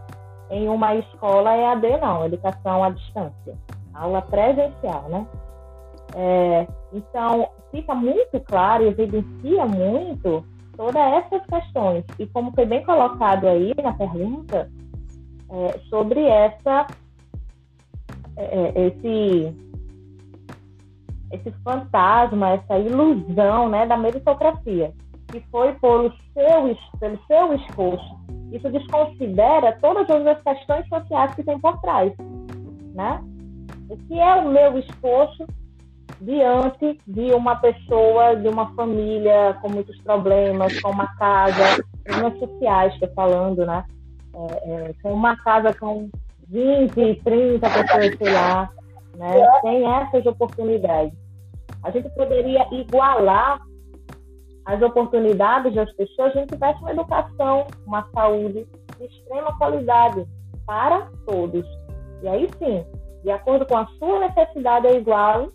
em 0.50 0.68
uma 0.68 0.96
escola 0.96 1.56
EAD, 1.56 1.98
não, 2.02 2.26
educação 2.26 2.84
à 2.84 2.90
distância. 2.90 3.58
Aula 3.94 4.22
presencial, 4.22 5.04
né? 5.10 5.26
É, 6.14 6.68
então, 6.92 7.50
fica 7.72 7.96
muito 7.96 8.40
claro 8.42 8.84
evidencia 8.84 9.66
muito 9.66 10.46
todas 10.76 10.96
essas 10.96 11.46
questões. 11.46 12.04
E 12.20 12.28
como 12.28 12.52
foi 12.54 12.66
bem 12.66 12.84
colocado 12.84 13.48
aí 13.48 13.74
na 13.82 13.94
pergunta, 13.94 14.70
é, 15.50 15.80
sobre 15.90 16.26
essa, 16.26 16.88
é, 18.36 18.72
é 18.76 18.88
esse, 18.88 19.56
esse 21.32 21.52
fantasma, 21.64 22.52
essa 22.52 22.78
ilusão 22.78 23.70
né, 23.70 23.86
da 23.86 23.98
meritocracia 23.98 24.94
que 25.32 25.40
foi 25.50 25.74
pelo 25.76 26.12
seu, 26.34 26.78
pelo 27.00 27.20
seu 27.26 27.54
esforço. 27.54 28.22
Isso 28.52 28.70
desconsidera 28.70 29.78
todas 29.82 30.10
as 30.10 30.44
questões 30.44 30.88
sociais 30.90 31.34
que 31.34 31.44
tem 31.44 31.58
por 31.58 31.80
trás, 31.80 32.12
né? 32.94 33.24
O 33.90 33.98
que 33.98 34.20
é 34.20 34.36
o 34.36 34.50
meu 34.50 34.78
esforço 34.78 35.46
diante 36.20 36.98
de 37.08 37.34
uma 37.34 37.56
pessoa, 37.56 38.36
de 38.36 38.48
uma 38.48 38.74
família 38.76 39.58
com 39.62 39.70
muitos 39.70 39.98
problemas, 40.02 40.80
com 40.82 40.92
uma 40.92 41.08
casa, 41.16 41.84
problemas 42.04 42.40
sociais, 42.40 42.94
estou 42.94 43.10
falando, 43.16 43.66
né? 43.66 43.86
É, 44.34 44.72
é, 44.72 44.94
com 45.02 45.14
uma 45.14 45.36
casa 45.38 45.74
com 45.74 46.10
20, 46.50 47.22
30 47.24 47.70
pessoas, 47.70 48.18
sei 48.18 48.34
lá, 48.34 48.70
né? 49.18 49.34
Tem 49.62 49.86
essas 49.86 50.26
oportunidades. 50.26 51.14
A 51.84 51.92
gente 51.92 52.10
poderia 52.10 52.68
igualar 52.72 53.60
as 54.66 54.82
oportunidades 54.82 55.74
das 55.74 55.92
pessoas, 55.94 56.36
a 56.36 56.40
gente 56.40 56.54
tivesse 56.54 56.80
uma 56.82 56.92
educação, 56.92 57.68
uma 57.86 58.08
saúde 58.14 58.68
de 58.98 59.06
extrema 59.06 59.58
qualidade 59.58 60.26
para 60.66 61.10
todos. 61.26 61.66
E 62.22 62.28
aí 62.28 62.50
sim, 62.60 62.86
de 63.24 63.32
acordo 63.32 63.66
com 63.66 63.78
a 63.78 63.88
sua 63.98 64.20
necessidade 64.20 64.88
é 64.88 64.96
igual, 64.98 65.50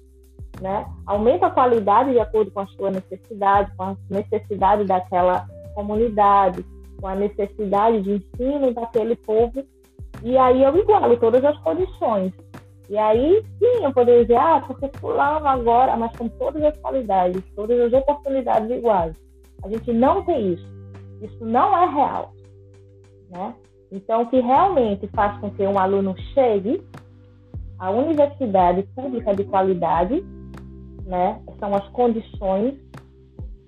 né? 0.61 0.87
Aumenta 1.07 1.47
a 1.47 1.51
qualidade 1.51 2.13
de 2.13 2.21
acordo 2.21 2.51
com 2.51 2.61
a 2.61 2.67
sua 2.69 2.91
necessidade, 2.91 3.75
com 3.77 3.85
a 3.85 3.97
necessidade 4.11 4.85
daquela 4.85 5.47
comunidade, 5.75 6.65
com 7.01 7.07
a 7.07 7.15
necessidade 7.15 8.03
de 8.03 8.13
ensino 8.15 8.73
daquele 8.73 9.15
povo. 9.17 9.65
E 10.23 10.37
aí 10.37 10.63
eu 10.63 10.77
igualo 10.77 11.17
todas 11.19 11.45
as 11.45 11.57
condições. 11.59 12.33
E 12.89 12.97
aí, 12.97 13.43
sim, 13.59 13.85
eu 13.85 13.93
poderia 13.93 14.23
dizer, 14.23 14.37
ah, 14.37 14.63
porque 14.67 14.89
fulano 14.99 15.47
agora, 15.47 15.97
mas 15.97 16.17
com 16.17 16.29
todas 16.29 16.63
as 16.63 16.77
qualidades, 16.79 17.43
todas 17.55 17.81
as 17.81 17.93
oportunidades 17.93 18.71
iguais. 18.71 19.15
A 19.65 19.69
gente 19.69 19.93
não 19.93 20.25
tem 20.25 20.53
isso. 20.53 20.67
Isso 21.21 21.45
não 21.45 21.77
é 21.77 21.87
real. 21.87 22.33
Né? 23.31 23.55
Então, 23.91 24.23
o 24.23 24.27
que 24.27 24.41
realmente 24.41 25.09
faz 25.09 25.39
com 25.41 25.51
que 25.51 25.63
um 25.63 25.79
aluno 25.79 26.15
chegue 26.35 26.81
à 27.79 27.91
universidade 27.91 28.83
pública 28.95 29.35
de 29.35 29.45
qualidade 29.45 30.25
né, 31.05 31.41
são 31.59 31.75
as 31.75 31.89
condições 31.89 32.75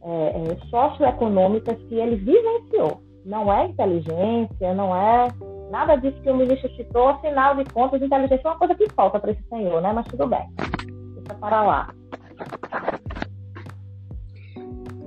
é, 0.03 0.53
é, 0.53 0.67
socioeconômicas 0.71 1.77
que 1.89 1.95
ele 1.97 2.17
vivenciou. 2.17 3.01
Não 3.29 3.53
é 3.53 3.67
inteligência, 3.67 4.75
não 4.75 4.97
é 4.97 5.29
Nada 5.71 5.97
disso 5.97 6.21
que 6.23 6.31
o 6.31 6.37
ministro 6.37 6.75
citou, 6.77 7.09
afinal 7.09 7.55
de 7.57 7.71
contas, 7.71 8.01
inteligência 8.01 8.41
é 8.43 8.51
uma 8.51 8.59
coisa 8.59 8.75
que 8.75 8.89
falta 8.95 9.21
para 9.21 9.33
esse 9.33 9.43
senhor, 9.49 9.83
né? 9.83 9.93
Mas 9.93 10.07
tudo 10.07 10.27
bem. 10.27 10.49
Deixa 10.57 11.35
para 11.39 11.63
lá. 11.63 11.95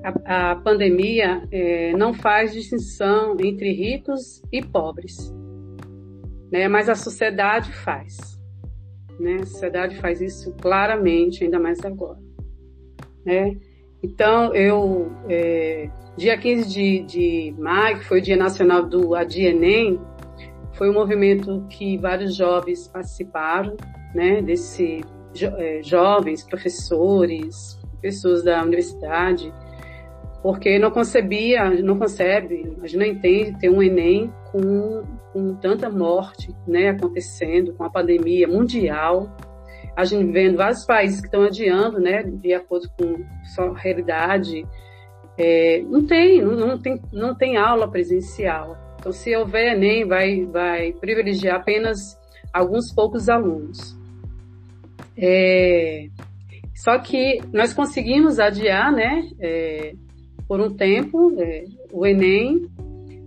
A, 0.03 0.51
a 0.51 0.55
pandemia 0.57 1.47
é, 1.51 1.93
não 1.93 2.13
faz 2.13 2.53
distinção 2.53 3.37
entre 3.39 3.71
ricos 3.73 4.41
e 4.51 4.63
pobres, 4.63 5.33
né? 6.51 6.67
Mas 6.67 6.89
a 6.89 6.95
sociedade 6.95 7.71
faz, 7.71 8.39
né? 9.19 9.37
A 9.41 9.45
sociedade 9.45 9.95
faz 9.97 10.21
isso 10.21 10.55
claramente, 10.61 11.43
ainda 11.43 11.59
mais 11.59 11.83
agora, 11.83 12.19
né? 13.25 13.57
Então, 14.03 14.53
eu, 14.55 15.11
é, 15.29 15.89
dia 16.17 16.37
15 16.37 16.67
de, 16.67 16.99
de 17.03 17.55
maio, 17.57 17.99
que 17.99 18.05
foi 18.05 18.19
o 18.19 18.21
Dia 18.21 18.35
Nacional 18.35 18.83
do 18.83 19.13
Adienem, 19.15 19.99
foi 20.73 20.89
um 20.89 20.93
movimento 20.93 21.65
que 21.69 21.97
vários 21.97 22.35
jovens 22.35 22.87
participaram, 22.87 23.77
né, 24.15 24.41
desse 24.41 25.01
jo, 25.33 25.47
é, 25.57 25.81
jovens, 25.83 26.43
professores, 26.43 27.79
pessoas 28.01 28.43
da 28.43 28.63
universidade, 28.63 29.53
porque 30.41 30.79
não 30.79 30.89
concebia, 30.89 31.69
não 31.69 31.99
concebe, 31.99 32.75
a 32.81 32.87
gente 32.87 32.97
não 32.97 33.05
entende 33.05 33.59
ter 33.59 33.69
um 33.69 33.81
Enem 33.83 34.33
com, 34.51 35.03
com 35.31 35.53
tanta 35.55 35.89
morte, 35.89 36.53
né, 36.67 36.89
acontecendo, 36.89 37.73
com 37.73 37.83
a 37.83 37.89
pandemia 37.89 38.47
mundial, 38.47 39.29
a 39.95 40.05
gente 40.05 40.31
vendo 40.31 40.57
vários 40.57 40.85
países 40.85 41.19
que 41.19 41.27
estão 41.27 41.43
adiando, 41.43 41.99
né, 41.99 42.23
de 42.23 42.53
acordo 42.53 42.89
com 42.97 43.23
sua 43.53 43.77
realidade, 43.77 44.65
é, 45.37 45.81
não 45.87 46.05
tem, 46.05 46.41
não, 46.41 46.55
não, 46.55 46.77
tem, 46.77 47.01
não 47.11 47.35
tem 47.35 47.57
aula 47.57 47.89
presencial. 47.89 48.77
Então, 48.99 49.11
se 49.11 49.35
houver 49.35 49.75
Enem, 49.75 50.05
vai, 50.05 50.45
vai 50.45 50.93
privilegiar 50.93 51.57
apenas 51.57 52.17
alguns 52.53 52.93
poucos 52.93 53.29
alunos. 53.29 53.97
É, 55.17 56.07
só 56.75 56.97
que 56.99 57.39
nós 57.51 57.73
conseguimos 57.73 58.39
adiar, 58.39 58.91
né, 58.91 59.27
é, 59.39 59.93
por 60.47 60.61
um 60.61 60.73
tempo, 60.75 61.35
é, 61.39 61.63
o 61.91 62.05
Enem, 62.05 62.69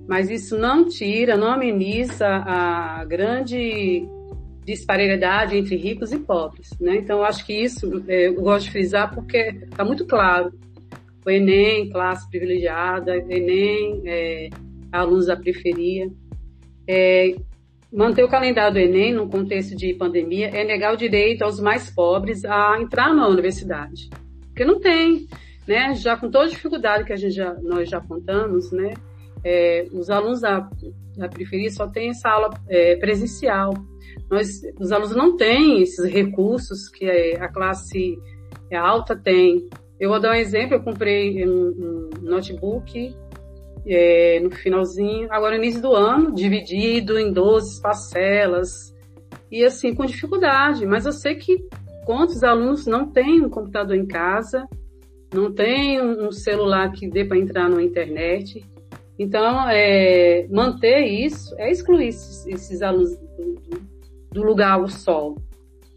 mas 0.07 0.31
isso 0.31 0.59
não 0.59 0.87
tira, 0.87 1.37
não 1.37 1.49
ameniza 1.49 2.27
a 2.27 3.05
grande 3.05 4.07
disparidade 4.65 5.57
entre 5.57 5.77
ricos 5.77 6.13
e 6.13 6.19
pobres, 6.19 6.71
né? 6.81 6.97
Então, 6.97 7.23
acho 7.23 7.45
que 7.45 7.53
isso 7.53 8.03
é, 8.09 8.29
eu 8.29 8.35
gosto 8.35 8.67
de 8.67 8.73
frisar 8.73 9.15
porque 9.15 9.39
está 9.39 9.85
muito 9.85 10.07
claro. 10.07 10.53
O 11.25 11.31
Enem, 11.31 11.91
classe 11.91 12.29
privilegiada, 12.29 13.17
Enem, 13.17 14.03
é, 14.07 14.51
alunos 14.91 15.27
da 15.27 15.37
periferia. 15.37 16.11
É, 16.89 17.35
manter 17.93 18.25
o 18.25 18.29
calendário 18.29 18.75
do 18.75 18.79
Enem 18.79 19.15
num 19.15 19.29
contexto 19.29 19.77
de 19.77 19.95
pandemia 19.95 20.49
é 20.49 20.65
negar 20.65 20.95
o 20.95 20.97
direito 20.97 21.43
aos 21.43 21.61
mais 21.61 21.91
pobres 21.91 22.45
a 22.45 22.79
entrar 22.81 23.15
na 23.15 23.29
universidade. 23.29 24.09
Porque 24.47 24.65
não 24.65 24.81
tem, 24.81 25.27
né? 25.67 25.95
Já 25.95 26.17
com 26.17 26.31
toda 26.31 26.47
a 26.47 26.51
dificuldade 26.51 27.05
que 27.05 27.13
a 27.13 27.17
gente 27.17 27.35
já, 27.35 27.55
nós 27.63 27.89
já 27.89 27.99
apontamos, 27.99 28.71
né? 28.73 28.95
É, 29.45 29.87
os 29.93 30.09
alunos 30.09 30.41
da, 30.41 30.69
da 31.17 31.29
periferia 31.29 31.71
só 31.71 31.87
têm 31.87 32.11
essa 32.11 32.29
aula 32.29 32.51
é, 32.69 32.97
presencial. 32.97 33.75
Nós, 34.31 34.63
os 34.81 34.91
alunos 34.91 35.15
não 35.15 35.37
têm 35.37 35.83
esses 35.83 36.11
recursos 36.11 36.89
que 36.89 37.07
a 37.39 37.49
classe 37.49 38.19
alta 38.75 39.15
tem. 39.15 39.69
Eu 40.01 40.11
vou 40.11 40.21
dar 40.21 40.33
um 40.33 40.35
exemplo, 40.35 40.75
eu 40.75 40.83
comprei 40.83 41.47
um, 41.47 42.11
notebook 42.21 43.15
é, 43.87 44.41
no 44.41 44.51
finalzinho, 44.51 45.29
agora 45.31 45.57
no 45.57 45.63
início 45.63 45.81
do 45.81 45.93
ano, 45.93 46.33
dividido 46.33 47.19
em 47.19 47.33
12 47.33 47.81
parcelas, 47.81 48.95
e 49.51 49.65
assim, 49.65 49.95
com 49.95 50.05
dificuldade, 50.05 50.87
mas 50.87 51.07
eu 51.07 51.13
sei 51.13 51.37
que 51.37 51.65
quantos 52.05 52.43
alunos 52.43 52.87
não 52.87 53.11
têm 53.11 53.45
um 53.45 53.49
computador 53.49 53.97
em 53.97 54.07
casa, 54.07 54.67
não 55.33 55.53
tem 55.53 56.01
um 56.01 56.33
celular 56.33 56.91
que 56.93 57.09
dê 57.09 57.25
para 57.25 57.39
entrar 57.39 57.69
na 57.69 57.83
internet. 57.83 58.65
Então, 59.19 59.69
é, 59.69 60.47
manter 60.51 61.05
isso 61.05 61.55
é 61.59 61.71
excluir 61.71 62.09
esses, 62.09 62.83
alunos 62.83 63.17
do, 63.17 63.81
do, 64.33 64.43
lugar 64.43 64.73
ao 64.73 64.89
sol. 64.89 65.39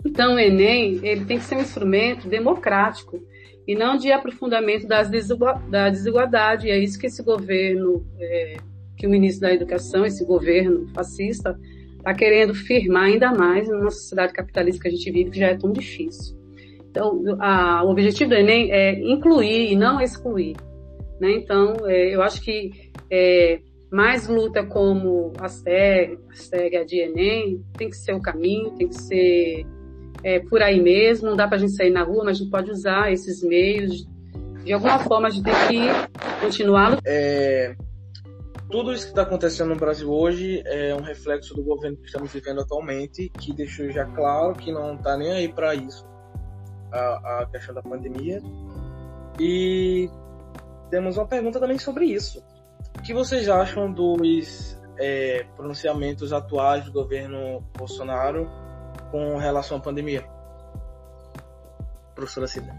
Então, 0.05 0.36
o 0.36 0.39
Enem 0.39 1.00
ele 1.03 1.25
tem 1.25 1.39
que 1.39 1.43
ser 1.43 1.55
um 1.55 1.62
instrumento 1.62 2.27
democrático 2.29 3.19
e 3.67 3.75
não 3.75 3.97
de 3.97 4.12
aprofundamento 4.12 4.88
das 4.88 5.09
da 5.69 5.89
desigualdade. 5.89 6.67
E 6.67 6.71
é 6.71 6.77
isso 6.77 7.00
que 7.00 7.07
esse 7.07 7.24
governo, 7.24 8.05
é, 8.19 8.57
que 8.95 9.07
o 9.07 9.09
ministro 9.09 9.47
da 9.47 9.53
Educação, 9.53 10.05
esse 10.05 10.24
governo 10.24 10.88
fascista, 10.93 11.59
está 11.97 12.13
querendo 12.13 12.53
firmar 12.53 13.05
ainda 13.05 13.33
mais 13.33 13.67
numa 13.67 13.89
sociedade 13.89 14.31
capitalista 14.31 14.83
que 14.83 14.88
a 14.88 14.91
gente 14.91 15.12
vive, 15.12 15.31
que 15.31 15.39
já 15.39 15.47
é 15.47 15.57
tão 15.57 15.71
difícil. 15.71 16.38
Então, 16.89 17.21
a, 17.39 17.83
o 17.83 17.89
objetivo 17.89 18.29
do 18.29 18.36
Enem 18.36 18.71
é 18.71 18.93
incluir 19.00 19.71
e 19.71 19.75
não 19.75 20.00
excluir. 20.00 20.55
Né? 21.19 21.31
Então, 21.31 21.75
é, 21.86 22.13
eu 22.13 22.21
acho 22.21 22.41
que 22.41 22.91
é, 23.12 23.59
mais 23.91 24.27
luta 24.27 24.65
como 24.65 25.33
a 25.39 25.47
SEG, 25.47 26.19
a 26.29 26.36
SEG, 26.36 26.77
a 26.77 26.83
de 26.83 27.00
Enem, 27.00 27.63
tem 27.77 27.89
que 27.89 27.97
ser 27.97 28.13
o 28.13 28.21
caminho, 28.21 28.71
tem 28.71 28.88
que 28.88 28.95
ser 28.95 29.65
é, 30.24 30.39
por 30.39 30.62
aí 30.62 30.81
mesmo, 30.81 31.29
não 31.29 31.36
dá 31.36 31.47
para 31.47 31.57
a 31.57 31.59
gente 31.59 31.74
sair 31.74 31.89
na 31.89 32.03
rua, 32.03 32.24
mas 32.25 32.38
a 32.38 32.39
gente 32.39 32.51
pode 32.51 32.71
usar 32.71 33.12
esses 33.12 33.41
meios. 33.43 34.08
De 34.63 34.73
alguma 34.73 34.99
forma, 34.99 35.27
a 35.27 35.32
gente 35.32 35.45
tem 35.45 35.53
que 35.53 36.41
continuar. 36.41 36.99
É, 37.06 37.75
tudo 38.69 38.91
isso 38.91 39.06
que 39.06 39.12
está 39.12 39.21
acontecendo 39.21 39.69
no 39.69 39.77
Brasil 39.77 40.12
hoje 40.12 40.62
é 40.65 40.93
um 40.93 41.01
reflexo 41.01 41.53
do 41.53 41.63
governo 41.63 41.95
que 41.97 42.08
estamos 42.08 42.34
vivendo 42.34 42.60
atualmente, 42.60 43.30
que 43.39 43.53
deixou 43.53 43.89
já 43.89 44.06
claro 44.06 44.53
que 44.53 44.71
não 44.71 44.95
está 44.95 45.15
nem 45.15 45.32
aí 45.32 45.47
para 45.47 45.73
isso, 45.73 46.06
a, 46.91 47.41
a 47.41 47.45
questão 47.49 47.73
da 47.73 47.82
pandemia. 47.82 48.41
E 49.39 50.10
temos 50.89 51.17
uma 51.17 51.28
pergunta 51.28 51.60
também 51.60 51.78
sobre 51.78 52.06
isso. 52.06 52.43
O 52.97 53.02
que 53.02 53.13
vocês 53.13 53.50
acham 53.50 53.91
dos 53.91 54.80
é, 54.97 55.45
pronunciamentos 55.56 56.34
atuais 56.34 56.86
do 56.86 56.91
governo 56.91 57.63
Bolsonaro 57.78 58.50
com 59.12 59.38
relação 59.38 59.78
à 59.78 59.80
pandemia? 59.80 60.26
Professora 62.15 62.47
Cida. 62.47 62.76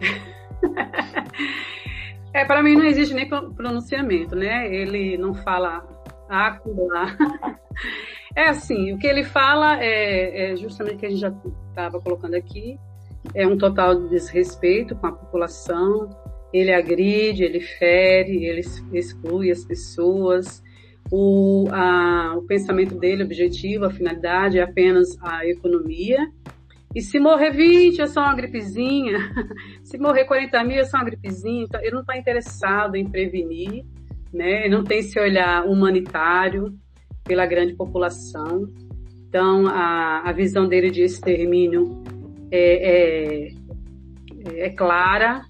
é, 2.32 2.44
para 2.44 2.62
mim 2.62 2.76
não 2.76 2.84
existe 2.84 3.14
nem 3.14 3.28
pronunciamento, 3.28 4.34
né? 4.34 4.72
Ele 4.74 5.18
não 5.18 5.34
fala 5.34 5.86
lá. 6.28 6.60
É 8.36 8.50
assim, 8.50 8.92
o 8.92 8.98
que 8.98 9.06
ele 9.06 9.24
fala 9.24 9.82
é, 9.82 10.52
é 10.52 10.56
justamente 10.56 10.94
o 10.94 10.98
que 10.98 11.06
a 11.06 11.10
gente 11.10 11.20
já 11.20 11.32
estava 11.70 12.00
colocando 12.00 12.34
aqui, 12.34 12.78
é 13.34 13.44
um 13.44 13.58
total 13.58 13.96
de 13.96 14.10
desrespeito 14.10 14.94
com 14.94 15.08
a 15.08 15.12
população, 15.12 16.08
ele 16.52 16.72
agride, 16.72 17.44
ele 17.44 17.60
fere, 17.60 18.44
ele 18.44 18.62
exclui 18.92 19.50
as 19.50 19.64
pessoas, 19.64 20.62
o, 21.10 21.68
a, 21.70 22.34
o 22.36 22.42
pensamento 22.42 22.94
dele, 22.94 23.22
o 23.22 23.26
objetivo, 23.26 23.84
a 23.84 23.90
finalidade 23.90 24.58
é 24.58 24.62
apenas 24.62 25.16
a 25.22 25.46
economia. 25.46 26.18
E 26.94 27.02
se 27.02 27.18
morrer 27.18 27.50
20 27.50 28.00
é 28.00 28.06
só 28.06 28.20
uma 28.20 28.34
gripezinha, 28.34 29.18
se 29.84 29.98
morrer 29.98 30.24
40 30.24 30.64
mil 30.64 30.78
é 30.78 30.84
só 30.84 30.96
uma 30.96 31.04
gripezinha, 31.04 31.64
então 31.64 31.80
ele 31.80 31.92
não 31.92 32.00
está 32.00 32.16
interessado 32.16 32.96
em 32.96 33.08
prevenir, 33.08 33.84
né? 34.32 34.64
ele 34.64 34.74
não 34.74 34.84
tem 34.84 35.00
esse 35.00 35.18
olhar 35.20 35.66
humanitário 35.66 36.74
pela 37.24 37.46
grande 37.46 37.74
população. 37.74 38.66
Então, 39.28 39.66
a, 39.66 40.22
a 40.24 40.32
visão 40.32 40.66
dele 40.66 40.90
de 40.90 41.02
extermínio 41.02 42.02
é, 42.50 43.48
é, 43.50 44.64
é 44.66 44.70
clara, 44.70 45.44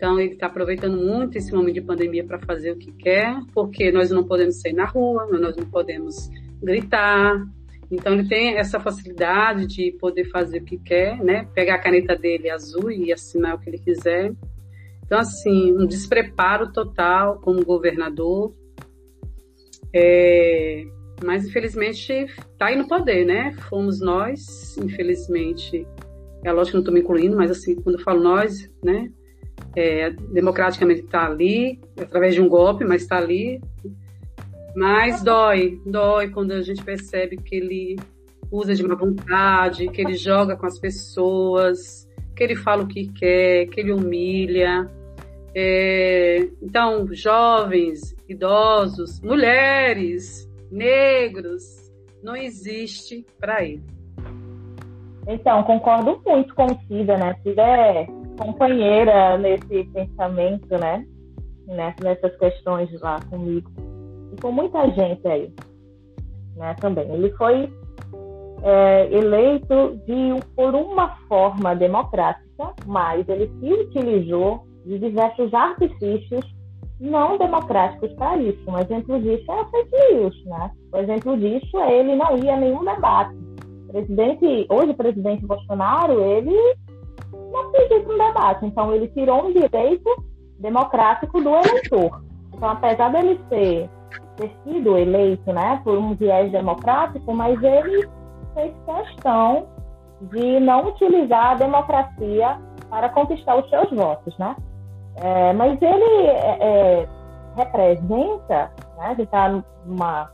então, 0.00 0.18
ele 0.18 0.32
está 0.32 0.46
aproveitando 0.46 0.96
muito 0.96 1.36
esse 1.36 1.52
momento 1.52 1.74
de 1.74 1.82
pandemia 1.82 2.24
para 2.24 2.38
fazer 2.38 2.72
o 2.72 2.76
que 2.78 2.90
quer, 2.90 3.38
porque 3.52 3.92
nós 3.92 4.10
não 4.10 4.24
podemos 4.24 4.58
sair 4.58 4.72
na 4.72 4.86
rua, 4.86 5.26
nós 5.26 5.54
não 5.54 5.66
podemos 5.66 6.30
gritar. 6.62 7.46
Então, 7.90 8.14
ele 8.14 8.26
tem 8.26 8.56
essa 8.56 8.80
facilidade 8.80 9.66
de 9.66 9.92
poder 10.00 10.24
fazer 10.30 10.62
o 10.62 10.64
que 10.64 10.78
quer, 10.78 11.22
né? 11.22 11.46
Pegar 11.54 11.74
a 11.74 11.78
caneta 11.78 12.16
dele 12.16 12.48
azul 12.48 12.90
e 12.90 13.12
assinar 13.12 13.56
o 13.56 13.58
que 13.60 13.68
ele 13.68 13.76
quiser. 13.76 14.32
Então, 15.04 15.18
assim, 15.18 15.76
um 15.76 15.86
despreparo 15.86 16.72
total 16.72 17.38
como 17.42 17.62
governador. 17.62 18.54
É, 19.94 20.82
mas, 21.22 21.46
infelizmente, 21.46 22.10
está 22.10 22.68
aí 22.68 22.76
no 22.76 22.88
poder, 22.88 23.26
né? 23.26 23.52
Fomos 23.68 24.00
nós, 24.00 24.78
infelizmente. 24.78 25.86
É 26.42 26.50
lógico 26.50 26.70
que 26.70 26.76
não 26.76 26.80
estou 26.80 26.94
me 26.94 27.00
incluindo, 27.00 27.36
mas, 27.36 27.50
assim, 27.50 27.74
quando 27.74 27.98
eu 27.98 28.02
falo 28.02 28.22
nós, 28.22 28.66
né? 28.82 29.12
É, 29.76 30.10
democraticamente 30.10 31.02
está 31.02 31.26
ali, 31.26 31.80
através 31.98 32.34
de 32.34 32.40
um 32.40 32.48
golpe, 32.48 32.84
mas 32.84 33.02
está 33.02 33.18
ali. 33.18 33.60
Mas 34.74 35.22
dói, 35.22 35.80
dói 35.84 36.28
quando 36.30 36.52
a 36.52 36.62
gente 36.62 36.82
percebe 36.82 37.36
que 37.36 37.56
ele 37.56 37.96
usa 38.50 38.74
de 38.74 38.86
má 38.86 38.94
vontade, 38.94 39.88
que 39.88 40.00
ele 40.00 40.14
joga 40.14 40.56
com 40.56 40.66
as 40.66 40.78
pessoas, 40.78 42.08
que 42.34 42.42
ele 42.42 42.56
fala 42.56 42.82
o 42.82 42.86
que 42.86 43.08
quer, 43.12 43.66
que 43.66 43.80
ele 43.80 43.92
humilha. 43.92 44.88
É, 45.54 46.48
então, 46.62 47.06
jovens, 47.12 48.14
idosos, 48.28 49.20
mulheres, 49.20 50.48
negros, 50.70 51.90
não 52.22 52.36
existe 52.36 53.26
para 53.38 53.64
ele. 53.64 53.82
Então, 55.26 55.62
concordo 55.64 56.20
muito 56.26 56.54
com 56.54 56.66
o 56.66 56.80
Cida, 56.86 57.16
né? 57.16 57.34
Cida 57.42 57.62
é 57.62 58.19
companheira 58.40 59.36
nesse 59.36 59.84
pensamento, 59.92 60.78
né? 60.78 61.04
Nessas 61.68 62.34
questões 62.38 62.88
lá 63.00 63.20
comigo. 63.28 63.70
E 64.32 64.40
com 64.40 64.50
muita 64.50 64.88
gente 64.92 65.26
aí, 65.28 65.52
né? 66.56 66.74
Também. 66.80 67.08
Ele 67.12 67.30
foi 67.32 67.70
é, 68.62 69.12
eleito 69.12 70.00
de, 70.06 70.40
por 70.56 70.74
uma 70.74 71.16
forma 71.28 71.76
democrática, 71.76 72.74
mas 72.86 73.28
ele 73.28 73.50
se 73.60 73.72
utilizou 73.72 74.66
de 74.86 74.98
diversos 74.98 75.52
artifícios 75.52 76.44
não 76.98 77.38
democráticos 77.38 78.12
para 78.14 78.38
isso. 78.38 78.62
Um 78.66 78.78
exemplo 78.78 79.20
disso 79.20 79.50
é 79.50 79.60
a 79.60 79.64
fake 79.66 80.14
news, 80.14 80.44
né? 80.46 80.70
O 80.92 80.96
exemplo 80.98 81.36
disso 81.36 81.78
é 81.78 81.98
ele 81.98 82.16
não 82.16 82.36
ir 82.38 82.48
a 82.48 82.56
nenhum 82.56 82.84
debate. 82.84 83.34
O 83.88 83.92
presidente, 83.92 84.66
hoje 84.70 84.90
o 84.90 84.96
presidente 84.96 85.46
Bolsonaro, 85.46 86.20
ele 86.20 86.54
não 87.50 87.74
existe 87.74 88.08
um 88.08 88.18
debate. 88.18 88.66
Então, 88.66 88.94
ele 88.94 89.08
tirou 89.08 89.46
um 89.46 89.52
direito 89.52 90.24
democrático 90.58 91.40
do 91.40 91.50
eleitor. 91.50 92.22
Então, 92.54 92.68
apesar 92.68 93.10
dele 93.10 93.40
ser, 93.48 93.88
ter 94.36 94.50
sido 94.64 94.96
eleito 94.96 95.52
né, 95.52 95.80
por 95.82 95.96
um 95.98 96.14
viés 96.14 96.52
democrático, 96.52 97.32
mas 97.34 97.60
ele 97.62 98.08
fez 98.54 98.74
questão 98.84 99.66
de 100.22 100.60
não 100.60 100.88
utilizar 100.88 101.52
a 101.52 101.54
democracia 101.54 102.58
para 102.88 103.08
conquistar 103.08 103.56
os 103.56 103.68
seus 103.70 103.90
votos, 103.90 104.36
né? 104.38 104.54
É, 105.16 105.52
mas 105.52 105.80
ele 105.80 106.26
é, 106.26 106.58
é 106.60 107.08
representa, 107.56 108.70
né? 108.98 109.08
Gente 109.10 109.22
está 109.22 109.62
numa 109.84 110.30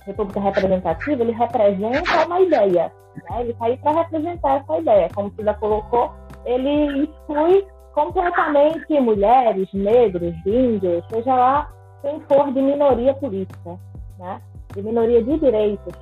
república 0.00 0.40
representativa, 0.40 1.22
ele 1.22 1.32
representa 1.32 2.26
uma 2.26 2.40
ideia, 2.40 2.92
né? 3.30 3.40
Ele 3.40 3.52
está 3.52 3.66
aí 3.66 3.76
para 3.78 4.02
representar 4.02 4.60
essa 4.60 4.78
ideia, 4.78 5.08
como 5.14 5.28
o 5.28 5.32
Cida 5.32 5.54
colocou, 5.54 6.12
ele 6.44 7.04
exclui 7.04 7.66
completamente 7.94 9.00
mulheres, 9.00 9.68
negros, 9.72 10.34
índios, 10.46 11.04
seja 11.10 11.34
lá 11.34 11.70
quem 12.00 12.20
for 12.22 12.52
de 12.52 12.60
minoria 12.60 13.14
política, 13.14 13.78
né? 14.18 14.40
de 14.74 14.82
minoria 14.82 15.22
de 15.22 15.38
direitos. 15.38 15.94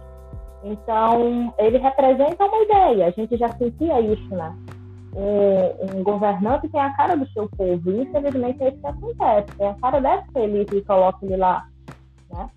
Então, 0.62 1.54
ele 1.58 1.78
representa 1.78 2.44
uma 2.44 2.62
ideia, 2.62 3.06
a 3.06 3.10
gente 3.10 3.36
já 3.36 3.48
sentia 3.50 4.00
isso, 4.00 4.34
né? 4.34 4.54
Um, 5.12 5.98
um, 5.98 6.02
governante 6.04 6.68
tem 6.68 6.80
a 6.80 6.94
cara 6.96 7.16
do 7.16 7.26
seu 7.30 7.48
povo, 7.48 7.90
e 7.90 8.02
infelizmente 8.02 8.62
é 8.62 8.68
isso 8.68 8.78
que 8.78 8.86
acontece, 8.86 9.56
tem 9.58 9.66
a 9.66 9.74
cara 9.74 10.00
dessa 10.00 10.38
elite 10.38 10.70
que 10.70 10.82
coloca 10.82 11.18
ele 11.26 11.36
lá, 11.36 11.66
né? 12.32 12.48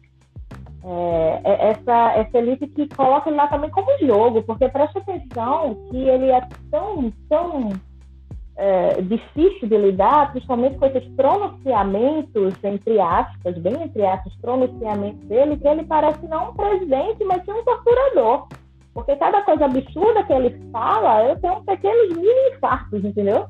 É, 0.86 1.42
é 1.46 1.70
essa, 1.70 2.12
essa 2.14 2.38
elite 2.38 2.68
que 2.68 2.94
coloca 2.94 3.30
ele 3.30 3.38
lá 3.38 3.48
também 3.48 3.70
como 3.70 3.88
jogo, 4.00 4.44
porque 4.44 4.68
preste 4.68 4.98
atenção 4.98 5.88
que 5.90 5.98
ele 5.98 6.30
é 6.30 6.42
tão, 6.70 7.12
tão 7.30 7.70
é, 8.58 9.02
difícil 9.02 9.68
de 9.68 9.78
lidar, 9.78 10.32
principalmente 10.32 10.78
com 10.78 10.86
esses 10.86 11.08
pronunciamentos, 11.16 12.54
entre 12.64 13.00
aspas, 13.00 13.58
bem 13.60 13.82
entre 13.82 14.06
aspas, 14.06 14.34
pronunciamentos 14.42 15.26
dele, 15.28 15.58
que 15.58 15.68
ele 15.68 15.86
parece 15.86 16.28
não 16.28 16.50
um 16.50 16.54
presidente, 16.54 17.24
mas 17.24 17.44
sim 17.46 17.52
um 17.52 17.64
torturador. 17.64 18.48
Porque 18.94 19.16
cada 19.16 19.42
coisa 19.42 19.66
absurda 19.66 20.24
que 20.24 20.34
ele 20.34 20.70
fala, 20.72 21.24
eu 21.24 21.40
tenho 21.40 21.64
pequenos 21.64 22.16
mini 22.16 22.50
infartos, 22.56 23.04
entendeu? 23.04 23.48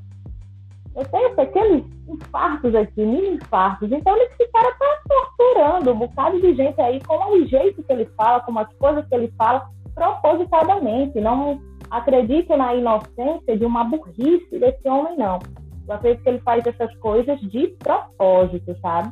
Eu 0.96 1.06
tenho 1.06 1.36
pequenos 1.36 1.84
infartos 2.08 2.76
aqui, 2.76 3.04
mini 3.04 3.36
infartos. 3.36 3.92
Então, 3.92 4.16
esse 4.18 4.52
cara 4.52 4.72
tá 4.74 5.02
torturando 5.08 5.92
um 5.92 6.00
bocado 6.00 6.40
de 6.40 6.54
gente 6.54 6.80
aí 6.80 7.02
com 7.04 7.34
o 7.34 7.48
jeito 7.48 7.84
que 7.84 7.92
ele 7.92 8.06
fala, 8.16 8.42
com 8.42 8.58
as 8.60 8.72
coisas 8.74 9.08
que 9.08 9.16
ele 9.16 9.34
fala, 9.38 9.66
propositadamente. 9.96 11.20
Não 11.20 11.60
acredito 11.90 12.56
na 12.56 12.76
inocência 12.76 13.58
de 13.58 13.66
uma 13.66 13.84
burrice 13.84 14.60
desse 14.60 14.88
homem, 14.88 15.18
não. 15.18 15.40
Eu 15.88 15.96
acredito 15.96 16.24
que 16.24 16.30
ele 16.30 16.40
faz 16.40 16.66
essas 16.66 16.96
coisas 16.98 17.40
de 17.42 17.68
propósito, 17.80 18.76
sabe? 18.82 19.12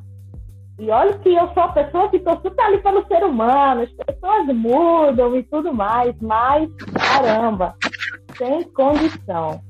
E 0.80 0.90
olha 0.90 1.18
que 1.20 1.34
eu 1.34 1.48
sou 1.54 1.64
a 1.64 1.70
pessoa 1.70 2.10
que 2.10 2.18
estou 2.18 2.36
super 2.42 2.64
ali 2.64 2.82
pelo 2.82 3.06
ser 3.08 3.24
humano, 3.24 3.82
as 3.82 3.92
pessoas 3.92 4.48
mudam 4.48 5.36
e 5.36 5.44
tudo 5.44 5.74
mais, 5.74 6.16
mas, 6.22 6.70
caramba, 6.94 7.76
sem 8.38 8.64
condição. 8.72 9.62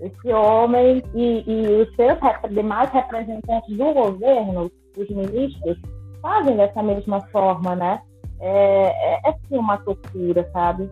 Esse 0.00 0.32
homem 0.32 1.02
e, 1.14 1.44
e 1.46 1.82
os 1.82 1.94
seus 1.96 2.18
demais 2.50 2.90
representantes 2.90 3.76
do 3.76 3.92
governo, 3.94 4.70
os 4.96 5.08
ministros, 5.08 5.78
fazem 6.20 6.56
dessa 6.56 6.82
mesma 6.82 7.20
forma, 7.28 7.74
né? 7.74 8.00
É, 8.40 8.88
é, 8.88 9.30
é 9.30 9.32
sim 9.48 9.56
uma 9.56 9.78
tortura, 9.78 10.48
sabe? 10.52 10.90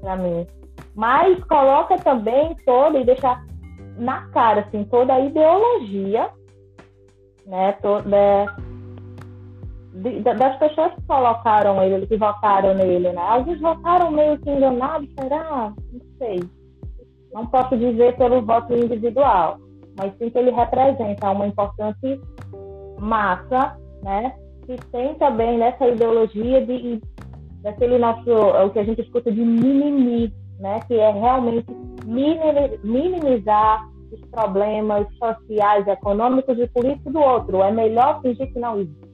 Para 0.00 0.16
mim. 0.16 0.46
Mas 0.94 1.42
coloca 1.44 1.96
também 1.98 2.54
toda 2.64 2.98
e 2.98 3.04
deixa 3.04 3.40
na 3.96 4.28
cara 4.28 4.60
assim 4.60 4.84
toda 4.84 5.14
a 5.14 5.20
ideologia 5.20 6.30
né? 7.50 7.72
Toda 7.82 8.46
de, 9.92 10.20
das 10.20 10.56
pessoas 10.58 10.94
que 10.94 11.02
colocaram 11.02 11.82
ele 11.82 12.06
que 12.06 12.16
votaram 12.16 12.74
nele 12.74 13.12
né? 13.12 13.20
Alguns 13.20 13.60
votaram 13.60 14.10
meio 14.10 14.38
que 14.38 14.50
enganados 14.50 15.08
será? 15.18 15.72
Não 15.92 16.00
sei 16.18 16.40
não 17.32 17.46
posso 17.46 17.76
dizer 17.76 18.16
pelo 18.16 18.42
voto 18.42 18.74
individual 18.74 19.58
mas 19.96 20.12
sim 20.18 20.30
que 20.30 20.38
ele 20.38 20.50
representa 20.50 21.30
uma 21.30 21.46
importante 21.46 22.20
massa 22.98 23.76
né 24.02 24.34
que 24.66 24.76
tem 24.92 25.14
também 25.14 25.58
nessa 25.58 25.86
ideologia 25.88 26.64
de 26.64 27.00
daquele 27.62 27.98
nosso 27.98 28.30
o 28.30 28.70
que 28.70 28.78
a 28.78 28.84
gente 28.84 29.02
escuta 29.02 29.30
de 29.30 29.44
mimimi 29.44 30.32
né, 30.60 30.78
que 30.86 30.94
é 30.94 31.10
realmente 31.10 31.66
minimizar 32.04 33.88
os 34.12 34.20
problemas 34.30 35.06
sociais, 35.16 35.86
econômicos 35.86 36.58
e 36.58 36.66
políticos 36.68 37.12
do 37.12 37.20
outro. 37.20 37.62
É 37.62 37.70
melhor 37.70 38.20
fingir 38.20 38.52
que 38.52 38.58
não 38.58 38.78
existe, 38.78 39.08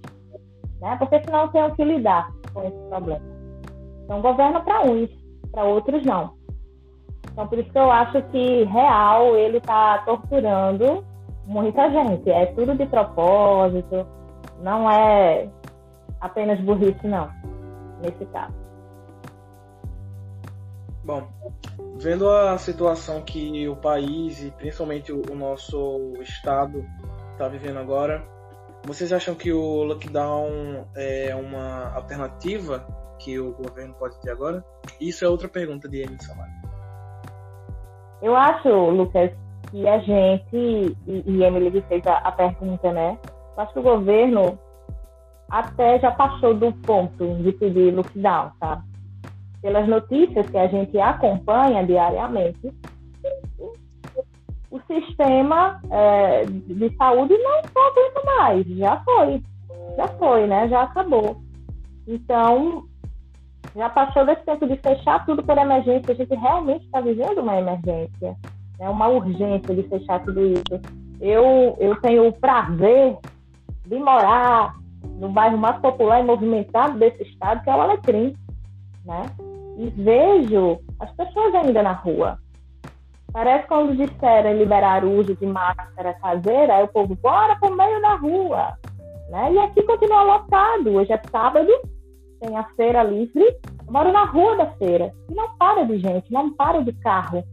né? 0.80 0.96
porque 0.98 1.22
senão 1.24 1.48
tem 1.48 1.70
que 1.74 1.84
lidar 1.84 2.28
com 2.52 2.62
esse 2.62 2.88
problema. 2.88 3.22
Então, 4.04 4.20
governa 4.22 4.60
para 4.60 4.82
uns, 4.82 5.10
para 5.52 5.64
outros 5.64 6.04
não. 6.04 6.34
Então, 7.36 7.46
por 7.46 7.58
isso 7.58 7.70
que 7.70 7.78
eu 7.78 7.90
acho 7.90 8.22
que 8.30 8.64
real 8.64 9.36
ele 9.36 9.58
está 9.58 9.98
torturando 9.98 11.04
muita 11.44 11.90
gente. 11.90 12.30
É 12.30 12.46
tudo 12.46 12.74
de 12.74 12.86
propósito, 12.86 14.06
não 14.62 14.90
é 14.90 15.46
apenas 16.18 16.58
burrice, 16.62 17.06
não, 17.06 17.30
nesse 18.00 18.24
caso. 18.32 18.54
Bom, 21.04 21.28
vendo 21.98 22.26
a 22.26 22.56
situação 22.56 23.20
que 23.20 23.68
o 23.68 23.76
país 23.76 24.42
e 24.42 24.50
principalmente 24.52 25.12
o 25.12 25.34
nosso 25.34 26.14
estado 26.22 26.86
está 27.32 27.48
vivendo 27.48 27.78
agora, 27.78 28.26
vocês 28.82 29.12
acham 29.12 29.34
que 29.34 29.52
o 29.52 29.82
lockdown 29.82 30.86
é 30.96 31.34
uma 31.34 31.92
alternativa 31.94 32.86
que 33.18 33.38
o 33.38 33.52
governo 33.52 33.92
pode 33.92 34.18
ter 34.22 34.30
agora? 34.30 34.64
Isso 34.98 35.22
é 35.22 35.28
outra 35.28 35.48
pergunta 35.48 35.86
de 35.86 36.00
Emily 36.00 36.24
Samário. 36.24 36.65
Eu 38.22 38.36
acho, 38.36 38.68
Lucas, 38.68 39.30
que 39.70 39.86
a 39.86 39.98
gente, 39.98 40.96
e, 41.06 41.22
e 41.26 41.42
Emily 41.42 41.82
fez 41.88 42.06
a, 42.06 42.18
a 42.18 42.32
pergunta, 42.32 42.92
né? 42.92 43.18
Eu 43.56 43.62
acho 43.62 43.72
que 43.72 43.78
o 43.78 43.82
governo 43.82 44.58
até 45.48 45.98
já 45.98 46.10
passou 46.10 46.54
do 46.54 46.72
ponto 46.72 47.34
de 47.36 47.52
pedir 47.52 47.94
lockdown, 47.94 48.50
tá? 48.58 48.82
pelas 49.66 49.88
notícias 49.88 50.48
que 50.48 50.56
a 50.56 50.68
gente 50.68 50.96
acompanha 50.96 51.84
diariamente, 51.84 52.72
o 54.70 54.80
sistema 54.86 55.80
é, 55.90 56.44
de 56.44 56.96
saúde 56.96 57.36
não 57.36 57.58
aguenta 57.58 58.22
mais, 58.24 58.66
já 58.68 59.00
foi, 59.00 59.42
já 59.96 60.06
foi, 60.18 60.46
né? 60.46 60.68
Já 60.68 60.82
acabou. 60.82 61.42
Então, 62.06 62.84
já 63.74 63.88
passou 63.90 64.24
desse 64.24 64.44
tempo 64.44 64.66
de 64.66 64.76
fechar 64.76 65.24
tudo 65.26 65.42
por 65.42 65.56
emergência, 65.56 66.12
a 66.12 66.14
gente 66.14 66.34
realmente 66.34 66.84
está 66.84 67.00
vivendo 67.00 67.38
uma 67.38 67.56
emergência, 67.56 68.36
né? 68.78 68.88
uma 68.88 69.08
urgência 69.08 69.74
de 69.74 69.82
fechar 69.84 70.24
tudo 70.24 70.46
isso. 70.46 70.80
Eu, 71.20 71.76
eu 71.78 71.96
tenho 72.00 72.28
o 72.28 72.32
prazer 72.32 73.16
de 73.86 73.98
morar 73.98 74.74
no 75.18 75.28
bairro 75.28 75.58
mais 75.58 75.78
popular 75.80 76.20
e 76.20 76.24
movimentado 76.24 76.98
desse 76.98 77.22
estado, 77.22 77.62
que 77.62 77.70
é 77.70 77.74
o 77.74 77.80
Alecrim, 77.80 78.34
né? 79.04 79.22
e 79.78 79.90
vejo 79.90 80.78
as 81.00 81.10
pessoas 81.12 81.54
ainda 81.54 81.82
na 81.82 81.92
rua. 81.92 82.38
Parece 83.32 83.66
quando 83.66 83.96
disseram 83.96 84.56
liberar 84.56 85.04
o 85.04 85.18
uso 85.18 85.34
de 85.36 85.46
máscara 85.46 86.14
caseira, 86.14 86.76
aí 86.76 86.84
o 86.84 86.88
povo, 86.88 87.14
bora 87.16 87.56
pro 87.56 87.74
meio 87.76 88.00
da 88.00 88.14
rua. 88.14 88.78
Né? 89.28 89.52
E 89.52 89.58
aqui 89.58 89.82
continua 89.82 90.22
lotado. 90.22 90.94
Hoje 90.94 91.12
é 91.12 91.20
sábado, 91.30 91.70
tem 92.40 92.56
a 92.56 92.64
feira 92.76 93.02
livre. 93.02 93.44
Eu 93.86 93.92
moro 93.92 94.12
na 94.12 94.24
rua 94.24 94.56
da 94.56 94.66
feira. 94.72 95.12
E 95.30 95.34
não 95.34 95.56
para 95.56 95.84
de 95.84 95.98
gente, 95.98 96.32
não 96.32 96.52
para 96.52 96.82
de 96.82 96.92
carro. 96.94 97.44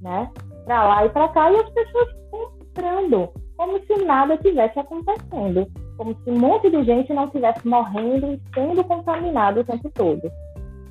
Né? 0.00 0.30
Pra 0.64 0.84
lá 0.84 1.06
e 1.06 1.08
pra 1.10 1.28
cá. 1.28 1.50
E 1.50 1.56
as 1.56 1.68
pessoas 1.70 2.08
comprando, 2.30 3.28
como 3.56 3.78
se 3.84 4.04
nada 4.04 4.36
tivesse 4.38 4.78
acontecendo. 4.78 5.66
Como 5.96 6.14
se 6.14 6.30
um 6.30 6.38
monte 6.38 6.70
de 6.70 6.84
gente 6.84 7.12
não 7.12 7.24
estivesse 7.24 7.66
morrendo 7.66 8.32
e 8.32 8.40
sendo 8.54 8.84
contaminado 8.84 9.60
o 9.60 9.64
tempo 9.64 9.90
todo. 9.94 10.30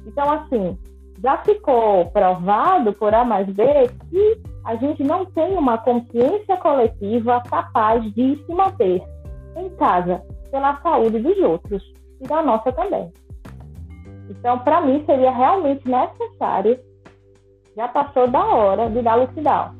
Então, 0.05 0.29
assim, 0.31 0.77
já 1.21 1.37
ficou 1.39 2.05
provado 2.07 2.93
por 2.93 3.13
A 3.13 3.23
mais 3.23 3.47
B 3.47 3.63
que 4.09 4.41
a 4.65 4.75
gente 4.75 5.03
não 5.03 5.25
tem 5.25 5.55
uma 5.57 5.77
consciência 5.77 6.57
coletiva 6.57 7.41
capaz 7.49 8.03
de 8.13 8.35
se 8.45 8.53
manter 8.53 9.01
em 9.55 9.69
casa 9.77 10.21
pela 10.51 10.79
saúde 10.81 11.19
dos 11.19 11.37
outros 11.39 11.83
e 12.21 12.27
da 12.27 12.41
nossa 12.43 12.71
também. 12.71 13.11
Então, 14.29 14.59
para 14.59 14.81
mim, 14.81 15.03
seria 15.05 15.31
realmente 15.31 15.83
necessário, 15.89 16.79
já 17.75 17.87
passou 17.87 18.27
da 18.27 18.43
hora 18.43 18.89
de 18.89 19.01
dar 19.01 19.15
lockdown. 19.15 19.71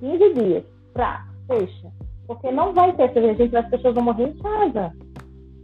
15 0.00 0.34
dias, 0.34 0.64
pra, 0.92 1.24
fecha. 1.46 1.88
Porque 2.26 2.50
não 2.50 2.72
vai 2.72 2.92
ter, 2.92 3.12
se 3.12 3.34
gente, 3.34 3.56
as 3.56 3.68
pessoas 3.68 3.94
vão 3.94 4.04
morrer 4.04 4.28
em 4.28 4.38
casa. 4.38 4.92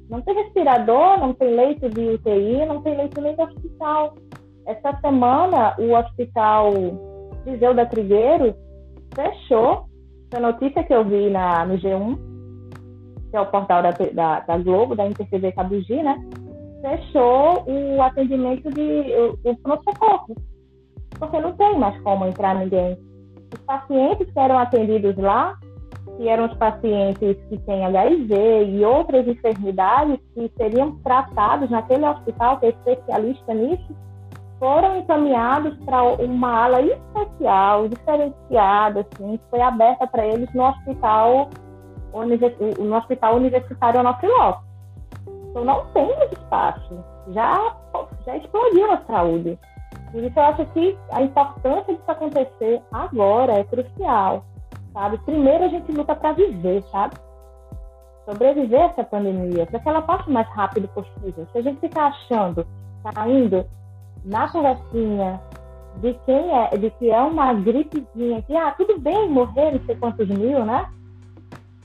Não 0.08 0.20
tem 0.22 0.34
respirador, 0.34 1.18
não 1.20 1.34
tem 1.34 1.54
leito 1.54 1.88
de 1.90 2.00
UTI, 2.00 2.66
não 2.66 2.82
tem 2.82 2.96
leito 2.96 3.20
nem 3.20 3.34
de 3.34 3.42
hospital. 3.42 4.14
Essa 4.66 4.98
semana, 5.00 5.74
o 5.78 5.92
hospital 5.92 6.72
Viseu 7.44 7.74
da 7.74 7.86
Trigueiro 7.86 8.54
fechou. 9.14 9.86
Essa 10.30 10.40
notícia 10.40 10.82
que 10.82 10.92
eu 10.92 11.04
vi 11.04 11.30
na, 11.30 11.64
no 11.66 11.74
G1, 11.74 12.18
que 13.30 13.36
é 13.36 13.40
o 13.40 13.46
portal 13.46 13.82
da, 13.82 13.90
da, 13.90 14.40
da 14.40 14.58
Globo, 14.58 14.96
da 14.96 15.06
InterTV 15.06 15.52
Cabugi, 15.52 16.02
né? 16.02 16.18
Fechou 16.84 17.64
o 17.66 18.02
atendimento 18.02 18.70
de 18.70 19.14
o, 19.16 19.50
o 19.50 19.56
pronto-socorro. 19.56 20.36
porque 21.18 21.40
não 21.40 21.54
tem 21.54 21.78
mais 21.78 21.98
como 22.02 22.26
entrar 22.26 22.54
ninguém. 22.56 22.98
Os 23.54 23.60
pacientes 23.62 24.30
que 24.30 24.38
eram 24.38 24.58
atendidos 24.58 25.16
lá, 25.16 25.56
que 26.18 26.28
eram 26.28 26.44
os 26.44 26.54
pacientes 26.58 27.38
que 27.48 27.58
têm 27.60 27.86
HIV 27.86 28.64
e 28.66 28.84
outras 28.84 29.26
enfermidades 29.26 30.18
que 30.34 30.52
seriam 30.58 30.98
tratados 30.98 31.70
naquele 31.70 32.04
hospital, 32.04 32.60
que 32.60 32.66
é 32.66 32.68
especialista 32.68 33.54
nisso, 33.54 33.96
foram 34.58 34.98
encaminhados 34.98 35.74
para 35.86 36.02
uma 36.02 36.64
ala 36.64 36.82
especial, 36.82 37.88
diferenciada, 37.88 39.00
assim, 39.00 39.38
que 39.38 39.44
foi 39.48 39.62
aberta 39.62 40.06
para 40.06 40.26
eles 40.26 40.52
no 40.52 40.64
hospital, 40.64 41.48
no 42.78 42.94
hospital 42.94 43.36
universitário 43.36 44.00
Onofre 44.00 44.28
Então 45.54 45.64
não 45.64 45.86
tem 45.92 46.04
mais 46.16 46.32
espaço. 46.32 47.04
Já, 47.28 47.76
já 48.26 48.36
explodiu 48.36 48.90
a 48.90 49.00
saúde. 49.06 49.56
Por 50.10 50.24
isso 50.24 50.36
eu 50.36 50.42
acho 50.42 50.66
que 50.66 50.98
a 51.12 51.22
importância 51.22 51.94
disso 51.94 52.10
acontecer 52.10 52.82
agora 52.90 53.60
é 53.60 53.64
crucial, 53.64 54.44
sabe? 54.92 55.16
Primeiro 55.18 55.64
a 55.64 55.68
gente 55.68 55.92
luta 55.92 56.16
para 56.16 56.32
viver, 56.32 56.82
sabe? 56.90 57.14
Sobreviver 58.24 58.80
essa 58.80 59.04
pandemia, 59.04 59.64
para 59.66 59.78
que 59.78 59.88
ela 59.88 60.02
passe 60.02 60.28
o 60.28 60.32
mais 60.32 60.48
rápido 60.48 60.88
possível. 60.88 61.46
Se 61.52 61.58
a 61.58 61.62
gente 61.62 61.78
ficar 61.78 62.06
achando, 62.06 62.66
caindo 63.14 63.64
na 64.24 64.50
conversinha 64.50 65.40
de 66.00 66.14
quem 66.26 66.50
é, 66.50 66.76
de 66.76 66.90
que 66.90 67.10
é 67.12 67.20
uma 67.20 67.54
gripezinha, 67.54 68.42
que 68.42 68.56
ah, 68.56 68.72
tudo 68.72 68.98
bem 68.98 69.30
morrer 69.30 69.70
não 69.70 69.86
sei 69.86 69.94
quantos 69.94 70.26
mil, 70.26 70.64
né? 70.64 70.90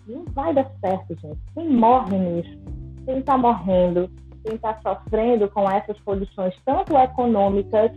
Não 0.07 0.25
vai 0.33 0.55
dar 0.55 0.71
certo, 0.81 1.15
gente. 1.19 1.39
Quem 1.53 1.69
morre 1.69 2.17
nisso? 2.17 2.78
Quem 3.05 3.19
está 3.19 3.37
morrendo? 3.37 4.09
Quem 4.43 4.55
está 4.55 4.79
sofrendo 4.81 5.49
com 5.49 5.69
essas 5.69 5.99
condições, 6.01 6.55
tanto 6.65 6.97
econômicas 6.97 7.91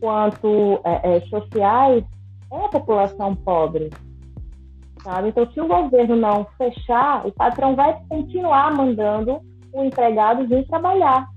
quanto 0.00 0.80
é, 0.84 1.16
é, 1.16 1.20
sociais 1.22 2.04
é 2.50 2.64
a 2.64 2.68
população 2.68 3.34
pobre. 3.34 3.90
Sabe? 5.02 5.28
Então, 5.28 5.50
se 5.50 5.60
o 5.60 5.66
governo 5.66 6.16
não 6.16 6.46
fechar, 6.56 7.26
o 7.26 7.32
patrão 7.32 7.74
vai 7.74 7.98
continuar 8.08 8.74
mandando 8.74 9.40
o 9.72 9.84
empregado 9.84 10.46
vir 10.46 10.66
trabalhar. 10.66 11.28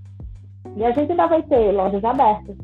E 0.75 0.85
a 0.85 0.91
gente 0.91 1.11
ainda 1.11 1.27
vai 1.27 1.41
ter 1.43 1.71
lojas 1.71 2.03
abertas. 2.03 2.55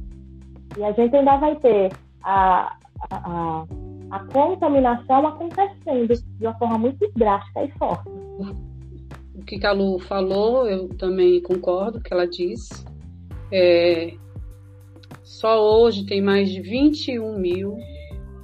E 0.77 0.83
a 0.83 0.91
gente 0.91 1.15
ainda 1.15 1.37
vai 1.37 1.55
ter 1.57 1.91
a, 2.23 2.75
a, 3.09 3.15
a, 3.15 3.65
a 4.11 4.19
contaminação 4.31 5.27
acontecendo 5.27 6.13
de 6.13 6.45
uma 6.45 6.53
forma 6.55 6.77
muito 6.77 7.11
drástica 7.15 7.63
e 7.63 7.71
forte. 7.71 8.09
O 9.43 9.45
que 9.45 9.67
a 9.67 9.73
Lu 9.73 9.99
falou, 9.99 10.69
eu 10.69 10.87
também 10.87 11.41
concordo 11.41 11.99
que 11.99 12.13
ela 12.13 12.25
disse. 12.25 12.85
É, 13.51 14.13
só 15.21 15.61
hoje 15.61 16.05
tem 16.05 16.21
mais 16.21 16.49
de 16.49 16.61
21 16.61 17.37
mil 17.37 17.75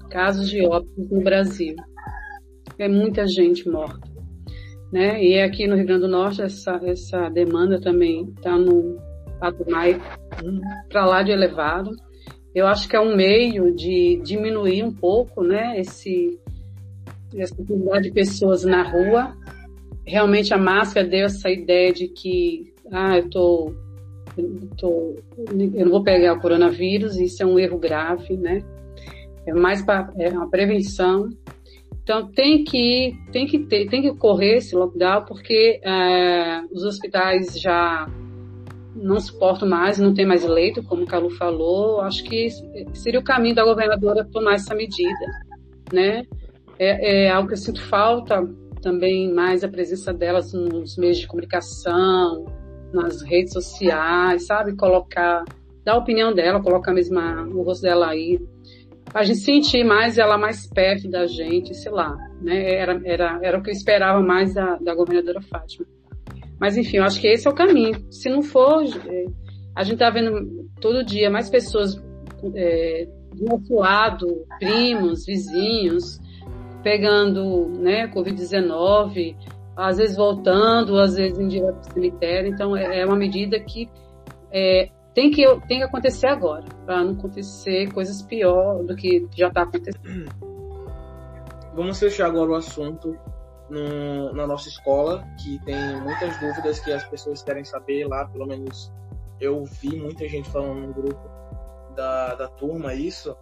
casos 0.10 0.50
de 0.50 0.60
óbitos 0.68 1.10
no 1.10 1.22
Brasil. 1.22 1.78
É 2.78 2.90
muita 2.90 3.26
gente 3.26 3.70
morta. 3.70 4.10
Né? 4.92 5.24
E 5.24 5.40
aqui 5.40 5.68
no 5.68 5.78
Rio 5.78 5.86
Grande 5.86 6.02
do 6.02 6.10
Norte, 6.10 6.42
essa, 6.42 6.82
essa 6.84 7.30
demanda 7.30 7.80
também 7.80 8.28
está 8.36 8.58
no 8.58 8.98
patamar 9.40 9.88
para 10.90 11.06
lá 11.06 11.24
de 11.24 11.32
elevado. 11.32 11.96
Eu 12.54 12.68
acho 12.68 12.90
que 12.90 12.96
é 12.98 13.00
um 13.00 13.16
meio 13.16 13.74
de 13.74 14.20
diminuir 14.22 14.84
um 14.84 14.94
pouco 14.94 15.44
né, 15.44 15.80
esse, 15.80 16.38
essa 17.34 17.56
quantidade 17.56 18.04
de 18.04 18.12
pessoas 18.12 18.66
na 18.66 18.84
rua. 18.84 19.34
Realmente 20.10 20.56
a 20.56 20.58
máscara 20.58 21.08
deu 21.08 21.26
essa 21.26 21.52
ideia 21.52 21.94
de 21.94 22.08
que 22.08 22.74
ah, 22.92 23.18
eu 23.18 23.26
estou 23.26 23.76
tô, 24.76 25.16
eu 25.38 25.86
não 25.86 25.92
vou 25.92 26.04
pegar 26.04 26.34
o 26.34 26.40
coronavírus, 26.40 27.16
isso 27.18 27.44
é 27.44 27.46
um 27.46 27.60
erro 27.60 27.78
grave, 27.78 28.36
né? 28.36 28.64
É 29.46 29.54
mais 29.54 29.84
para 29.84 30.12
é 30.18 30.30
uma 30.30 30.50
prevenção. 30.50 31.30
Então 32.02 32.28
tem 32.32 32.64
que 32.64 33.16
tem 33.32 33.46
que 33.46 33.60
ter, 33.60 33.88
tem 33.88 34.02
que 34.02 34.12
correr 34.16 34.58
esse 34.58 34.76
lockdown 34.76 35.26
porque 35.26 35.80
é, 35.84 36.64
os 36.72 36.84
hospitais 36.84 37.60
já 37.62 38.10
não 38.96 39.20
suportam 39.20 39.70
mais, 39.70 40.00
não 40.00 40.16
tem 40.16 40.26
mais 40.26 40.44
leito, 40.44 40.82
como 40.82 41.04
o 41.04 41.08
Calu 41.08 41.30
falou. 41.30 42.02
Acho 42.02 42.24
que 42.24 42.50
seria 42.96 43.20
o 43.20 43.24
caminho 43.24 43.54
da 43.54 43.64
governadora 43.64 44.26
tomar 44.26 44.56
essa 44.56 44.74
medida, 44.74 45.26
né? 45.94 46.26
É, 46.80 47.26
é 47.26 47.30
algo 47.30 47.48
que 47.48 47.54
eu 47.54 47.58
sinto 47.58 47.84
falta 47.84 48.44
também 48.80 49.34
mais 49.34 49.64
a 49.64 49.68
presença 49.68 50.14
delas 50.14 50.54
nos 50.54 50.98
meios 50.98 51.18
de 51.18 51.28
comunicação, 51.28 52.46
nas 52.94 53.22
redes 53.22 53.54
sociais, 53.54 54.46
sabe? 54.46 54.76
Colocar, 54.76 55.44
dar 55.84 55.94
a 55.94 55.98
opinião 55.98 56.34
dela, 56.34 56.62
colocar 56.62 56.94
mesmo 56.94 57.20
o 57.54 57.64
rosto 57.64 57.84
dela 57.84 58.10
aí. 58.10 58.40
A 59.14 59.24
gente 59.24 59.40
sentir 59.40 59.84
mais 59.84 60.18
ela 60.18 60.38
mais 60.38 60.68
perto 60.68 61.10
da 61.10 61.26
gente, 61.26 61.74
sei 61.74 61.92
lá, 61.92 62.16
né? 62.42 62.74
Era, 62.74 63.02
era, 63.04 63.40
era 63.42 63.58
o 63.58 63.64
que 63.64 63.70
eu 63.70 63.74
esperava 63.74 64.22
mais 64.22 64.54
da, 64.54 64.76
da 64.78 64.94
governadora 64.94 65.42
Fátima. 65.42 65.86
Mas 66.60 66.78
enfim, 66.78 66.98
eu 66.98 67.04
acho 67.04 67.20
que 67.20 67.28
esse 67.28 67.48
é 67.48 67.50
o 67.50 67.56
caminho. 67.56 68.06
Se 68.12 68.30
não 68.30 68.42
for, 68.42 68.84
é, 68.84 69.26
a 69.76 69.84
gente 69.84 69.98
tá 69.98 70.10
vendo 70.10 70.70
todo 70.80 71.06
dia 71.06 71.30
mais 71.30 71.50
pessoas 71.50 71.96
é, 72.54 73.08
do 73.34 73.46
nosso 73.46 73.74
lado, 73.74 74.46
primos, 74.60 75.26
vizinhos, 75.26 76.20
pegando, 76.84 77.70
né, 77.80 78.08
Covid-19, 78.08 79.36
às 79.76 79.98
vezes 79.98 80.16
voltando, 80.16 81.00
às 81.00 81.16
vezes 81.16 81.38
indo 81.40 81.50
direto 81.50 81.80
para 81.82 81.90
o 81.90 81.94
cemitério. 81.94 82.52
Então, 82.52 82.76
é, 82.76 83.00
é 83.00 83.06
uma 83.06 83.16
medida 83.16 83.60
que 83.60 83.90
é, 84.52 84.90
tem, 85.14 85.32
que 85.32 85.46
tem 85.68 85.80
que 85.80 85.84
acontecer 85.84 86.28
agora, 86.28 86.66
para 86.86 87.04
não 87.04 87.14
acontecer 87.14 87.92
coisas 87.92 88.22
pior 88.22 88.84
do 88.84 88.96
que 88.96 89.28
já 89.36 89.48
está 89.48 89.64
acontecendo. 89.64 90.00
Vamos 91.76 92.00
fechar 92.00 92.28
agora 92.28 92.52
o 92.52 92.56
assunto 92.56 93.18
no, 93.70 94.34
na 94.34 94.48
nossa 94.48 94.68
escola, 94.68 95.24
que 95.42 95.64
tem 95.64 96.02
muitas 96.02 96.38
dúvidas 96.40 96.80
que 96.80 96.92
as 96.92 97.04
pessoas 97.06 97.44
querem 97.44 97.64
saber 97.64 98.08
lá, 98.08 98.26
pelo 98.26 98.46
menos 98.46 98.92
eu 99.40 99.64
vi 99.64 99.96
muita 99.96 100.28
gente 100.28 100.50
falando 100.50 100.88
no 100.88 100.94
grupo 100.94 101.30
da, 101.96 102.36
da 102.36 102.48
turma 102.48 102.94
isso, 102.94 103.36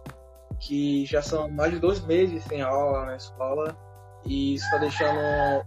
que 0.60 1.06
já 1.06 1.22
são 1.22 1.48
mais 1.48 1.72
de 1.72 1.78
dois 1.78 2.04
meses 2.04 2.42
sem 2.44 2.62
aula 2.62 3.06
na 3.06 3.16
escola 3.16 3.76
e 4.24 4.54
isso 4.54 4.64
está 4.64 4.78
deixando 4.78 5.18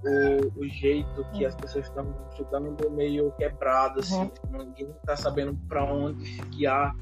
o, 0.04 0.62
o, 0.62 0.68
jeito 0.68 1.26
que 1.34 1.46
as 1.46 1.56
pessoas 1.56 1.88
estão 1.88 2.16
estudando 2.30 2.92
meio 2.92 3.32
quebrado, 3.32 4.02
assim. 4.02 4.30
Uhum. 4.52 4.66
Ninguém 4.66 4.92
está 4.92 5.16
sabendo 5.16 5.58
para 5.68 5.84
onde 5.84 6.26
se 6.26 6.42
guiar, 6.44 6.96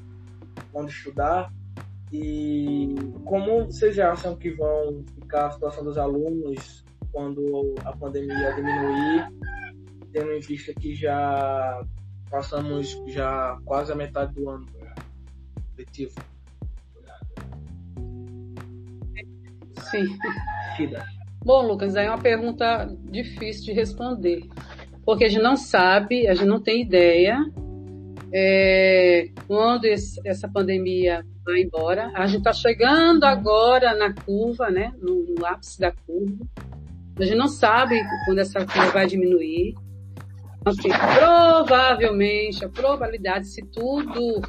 onde 0.74 0.92
estudar. 0.92 1.52
E 2.12 2.96
como 3.26 3.66
vocês 3.66 4.00
acham 4.00 4.36
que 4.36 4.52
vão 4.52 5.04
ficar 5.16 5.48
a 5.48 5.52
situação 5.52 5.84
dos 5.84 5.98
alunos 5.98 6.86
quando 7.12 7.76
a 7.84 7.92
pandemia 7.96 8.54
diminuir, 8.54 9.28
tendo 10.14 10.32
em 10.32 10.40
vista 10.40 10.74
que 10.74 10.96
já 10.96 11.84
passamos 12.30 13.02
já 13.08 13.60
quase 13.66 13.92
a 13.92 13.96
metade 13.96 14.34
do 14.34 14.50
ano 14.50 14.66
letivo? 15.78 16.16
Sim. 19.92 20.18
Bom, 21.44 21.66
Lucas, 21.66 21.96
aí 21.96 22.06
é 22.06 22.10
uma 22.10 22.22
pergunta 22.22 22.86
difícil 23.06 23.66
de 23.66 23.74
responder, 23.74 24.44
porque 25.06 25.26
a 25.26 25.30
gente 25.30 25.42
não 25.42 25.56
sabe, 25.56 26.28
a 26.28 26.34
gente 26.34 26.48
não 26.48 26.62
tem 26.62 26.82
ideia 26.82 27.38
é, 28.32 29.30
quando 29.48 29.86
esse, 29.86 30.20
essa 30.26 30.48
pandemia 30.48 31.26
vai 31.46 31.62
embora. 31.62 32.12
A 32.14 32.28
gente 32.28 32.40
está 32.40 32.54
chegando 32.54 33.24
agora 33.24 33.96
na 33.96 34.14
curva, 34.14 34.70
né, 34.70 34.94
no, 35.02 35.26
no, 35.36 35.46
ápice 35.46 35.80
da 35.80 35.92
curva. 35.92 36.46
A 37.18 37.24
gente 37.24 37.38
não 37.38 37.48
sabe 37.48 38.02
quando 38.26 38.40
essa 38.40 38.66
curva 38.66 38.92
vai 38.92 39.08
diminuir. 39.08 39.74
Então, 40.62 40.74
assim, 40.74 40.90
provavelmente, 40.90 42.64
a 42.64 42.70
probabilidade, 42.70 43.48
se 43.48 43.62
tudo. 43.72 44.42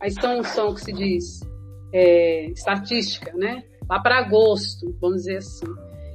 Aí 0.00 0.10
são, 0.10 0.42
são 0.44 0.74
que 0.74 0.82
se 0.82 0.92
diz, 0.92 1.40
é, 1.92 2.46
estatística, 2.50 3.32
né? 3.32 3.62
Lá 3.88 4.00
para 4.00 4.18
agosto, 4.18 4.96
vamos 5.00 5.18
dizer 5.18 5.38
assim. 5.38 5.66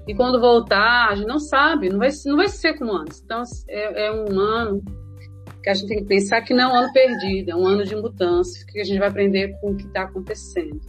E 0.08 0.16
quando 0.16 0.40
voltar, 0.40 1.10
a 1.10 1.16
gente 1.16 1.28
não 1.28 1.40
sabe, 1.40 1.90
não 1.90 2.00
vai, 2.00 2.10
não 2.26 2.36
vai 2.36 2.48
ser 2.48 2.74
como 2.78 2.94
antes. 2.94 3.22
Então, 3.24 3.44
é, 3.68 4.08
é 4.08 4.12
um 4.12 4.40
ano 4.40 4.84
que 5.62 5.70
a 5.70 5.74
gente 5.74 5.88
tem 5.88 5.98
que 6.00 6.06
pensar 6.06 6.42
que 6.42 6.54
não 6.54 6.70
é 6.70 6.74
um 6.74 6.76
ano 6.78 6.94
perdido, 6.94 7.52
é 7.52 7.56
um 7.56 7.68
ano 7.68 7.84
de 7.84 7.96
mudança, 7.96 8.66
que 8.66 8.80
a 8.80 8.84
gente 8.84 8.98
vai 8.98 9.10
aprender 9.10 9.56
com 9.60 9.72
o 9.72 9.76
que 9.76 9.86
está 9.86 10.04
acontecendo. 10.04 10.80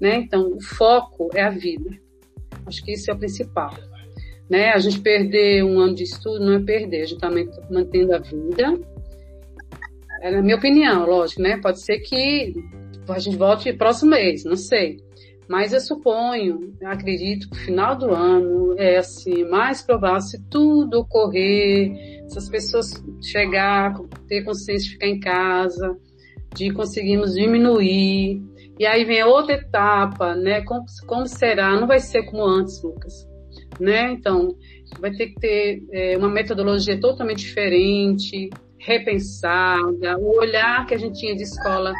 Né? 0.00 0.16
Então, 0.16 0.54
o 0.54 0.60
foco 0.60 1.30
é 1.34 1.42
a 1.42 1.50
vida. 1.50 1.90
Acho 2.66 2.84
que 2.84 2.92
isso 2.92 3.10
é 3.10 3.14
o 3.14 3.18
principal. 3.18 3.74
Né? 4.48 4.70
A 4.72 4.78
gente 4.78 5.00
perder 5.00 5.62
um 5.64 5.78
ano 5.78 5.94
de 5.94 6.04
estudo 6.04 6.44
não 6.44 6.54
é 6.54 6.60
perder, 6.60 7.02
a 7.02 7.06
gente 7.06 7.24
está 7.24 7.30
mantendo 7.70 8.14
a 8.14 8.18
vida. 8.18 8.78
É 10.22 10.30
na 10.30 10.42
minha 10.42 10.56
opinião, 10.56 11.06
lógico, 11.06 11.42
né? 11.42 11.58
Pode 11.60 11.80
ser 11.80 11.98
que 11.98 12.54
a 13.08 13.18
gente 13.18 13.36
volte 13.36 13.72
próximo 13.74 14.12
mês, 14.12 14.42
não 14.44 14.56
sei. 14.56 14.96
Mas 15.48 15.72
eu 15.72 15.80
suponho, 15.80 16.74
eu 16.80 16.88
acredito 16.88 17.48
que 17.50 17.56
o 17.56 17.60
final 17.60 17.96
do 17.96 18.10
ano 18.10 18.74
é 18.78 18.96
assim, 18.96 19.44
mais 19.44 19.82
provável 19.82 20.20
se 20.20 20.42
tudo 20.48 21.00
ocorrer, 21.00 22.24
se 22.28 22.38
as 22.38 22.48
pessoas 22.48 22.92
chegar, 23.20 23.94
ter 24.26 24.42
consciência 24.42 24.88
de 24.88 24.92
ficar 24.94 25.06
em 25.06 25.20
casa, 25.20 25.96
de 26.54 26.72
conseguirmos 26.72 27.34
diminuir. 27.34 28.42
E 28.78 28.86
aí 28.86 29.04
vem 29.04 29.22
outra 29.22 29.54
etapa, 29.54 30.34
né? 30.34 30.62
Como, 30.62 30.84
como 31.06 31.26
será? 31.26 31.78
Não 31.78 31.86
vai 31.86 32.00
ser 32.00 32.24
como 32.24 32.44
antes, 32.44 32.82
Lucas. 32.82 33.28
Né? 33.78 34.12
Então, 34.12 34.56
vai 35.00 35.10
ter 35.10 35.28
que 35.28 35.40
ter 35.40 35.82
é, 35.92 36.16
uma 36.16 36.28
metodologia 36.28 36.98
totalmente 36.98 37.40
diferente, 37.40 38.50
repensada, 38.78 40.18
o 40.18 40.38
olhar 40.38 40.86
que 40.86 40.94
a 40.94 40.98
gente 40.98 41.18
tinha 41.18 41.34
de 41.34 41.42
escola, 41.42 41.92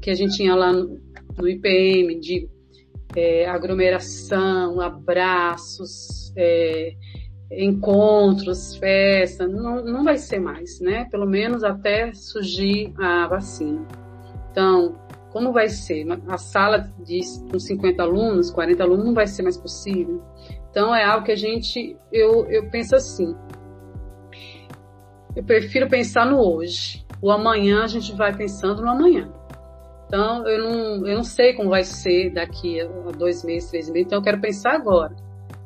que 0.00 0.10
a 0.10 0.14
gente 0.14 0.36
tinha 0.36 0.54
lá 0.54 0.72
no, 0.72 1.00
no 1.36 1.48
IPM, 1.48 2.18
de 2.18 2.48
é, 3.16 3.46
aglomeração, 3.46 4.80
abraços, 4.80 6.32
é, 6.36 6.94
encontros, 7.50 8.76
festas, 8.76 9.50
não, 9.50 9.84
não 9.84 10.04
vai 10.04 10.16
ser 10.16 10.38
mais, 10.38 10.80
né? 10.80 11.06
Pelo 11.10 11.26
menos 11.26 11.62
até 11.62 12.12
surgir 12.12 12.94
a 12.98 13.26
vacina. 13.26 13.86
Então, 14.50 14.98
como 15.30 15.52
vai 15.52 15.68
ser? 15.68 16.06
A 16.28 16.38
sala 16.38 16.92
de, 17.04 17.20
com 17.50 17.58
50 17.58 18.02
alunos, 18.02 18.50
40 18.50 18.82
alunos, 18.82 19.04
não 19.04 19.14
vai 19.14 19.26
ser 19.26 19.42
mais 19.42 19.56
possível. 19.56 20.22
Então, 20.70 20.94
é 20.94 21.04
algo 21.04 21.24
que 21.24 21.32
a 21.32 21.36
gente, 21.36 21.96
eu, 22.10 22.46
eu 22.50 22.70
penso 22.70 22.96
assim, 22.96 23.34
eu 25.34 25.42
prefiro 25.42 25.88
pensar 25.88 26.26
no 26.26 26.38
hoje. 26.38 27.04
O 27.20 27.30
amanhã 27.30 27.84
a 27.84 27.86
gente 27.86 28.12
vai 28.14 28.34
pensando 28.36 28.82
no 28.82 28.90
amanhã. 28.90 29.32
Então, 30.12 30.46
eu 30.46 30.62
não, 30.62 31.06
eu 31.06 31.16
não 31.16 31.24
sei 31.24 31.54
como 31.54 31.70
vai 31.70 31.84
ser 31.84 32.34
daqui 32.34 32.78
a 32.82 32.86
dois 33.12 33.42
meses, 33.42 33.70
três 33.70 33.88
meses, 33.88 34.04
então 34.04 34.18
eu 34.18 34.22
quero 34.22 34.42
pensar 34.42 34.74
agora. 34.74 35.16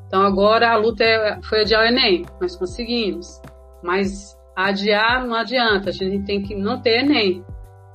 Então, 0.07 0.23
agora 0.23 0.71
a 0.71 0.77
luta 0.77 1.03
é, 1.03 1.43
foi 1.43 1.63
adiar 1.63 1.83
o 1.83 1.89
Enem, 1.89 2.25
nós 2.41 2.55
conseguimos. 2.55 3.43
Mas 3.83 4.39
adiar 4.55 5.27
não 5.27 5.35
adianta, 5.35 5.91
a 5.91 5.93
gente 5.93 6.25
tem 6.25 6.41
que 6.41 6.55
não 6.55 6.81
ter 6.81 7.01
Enem, 7.01 7.45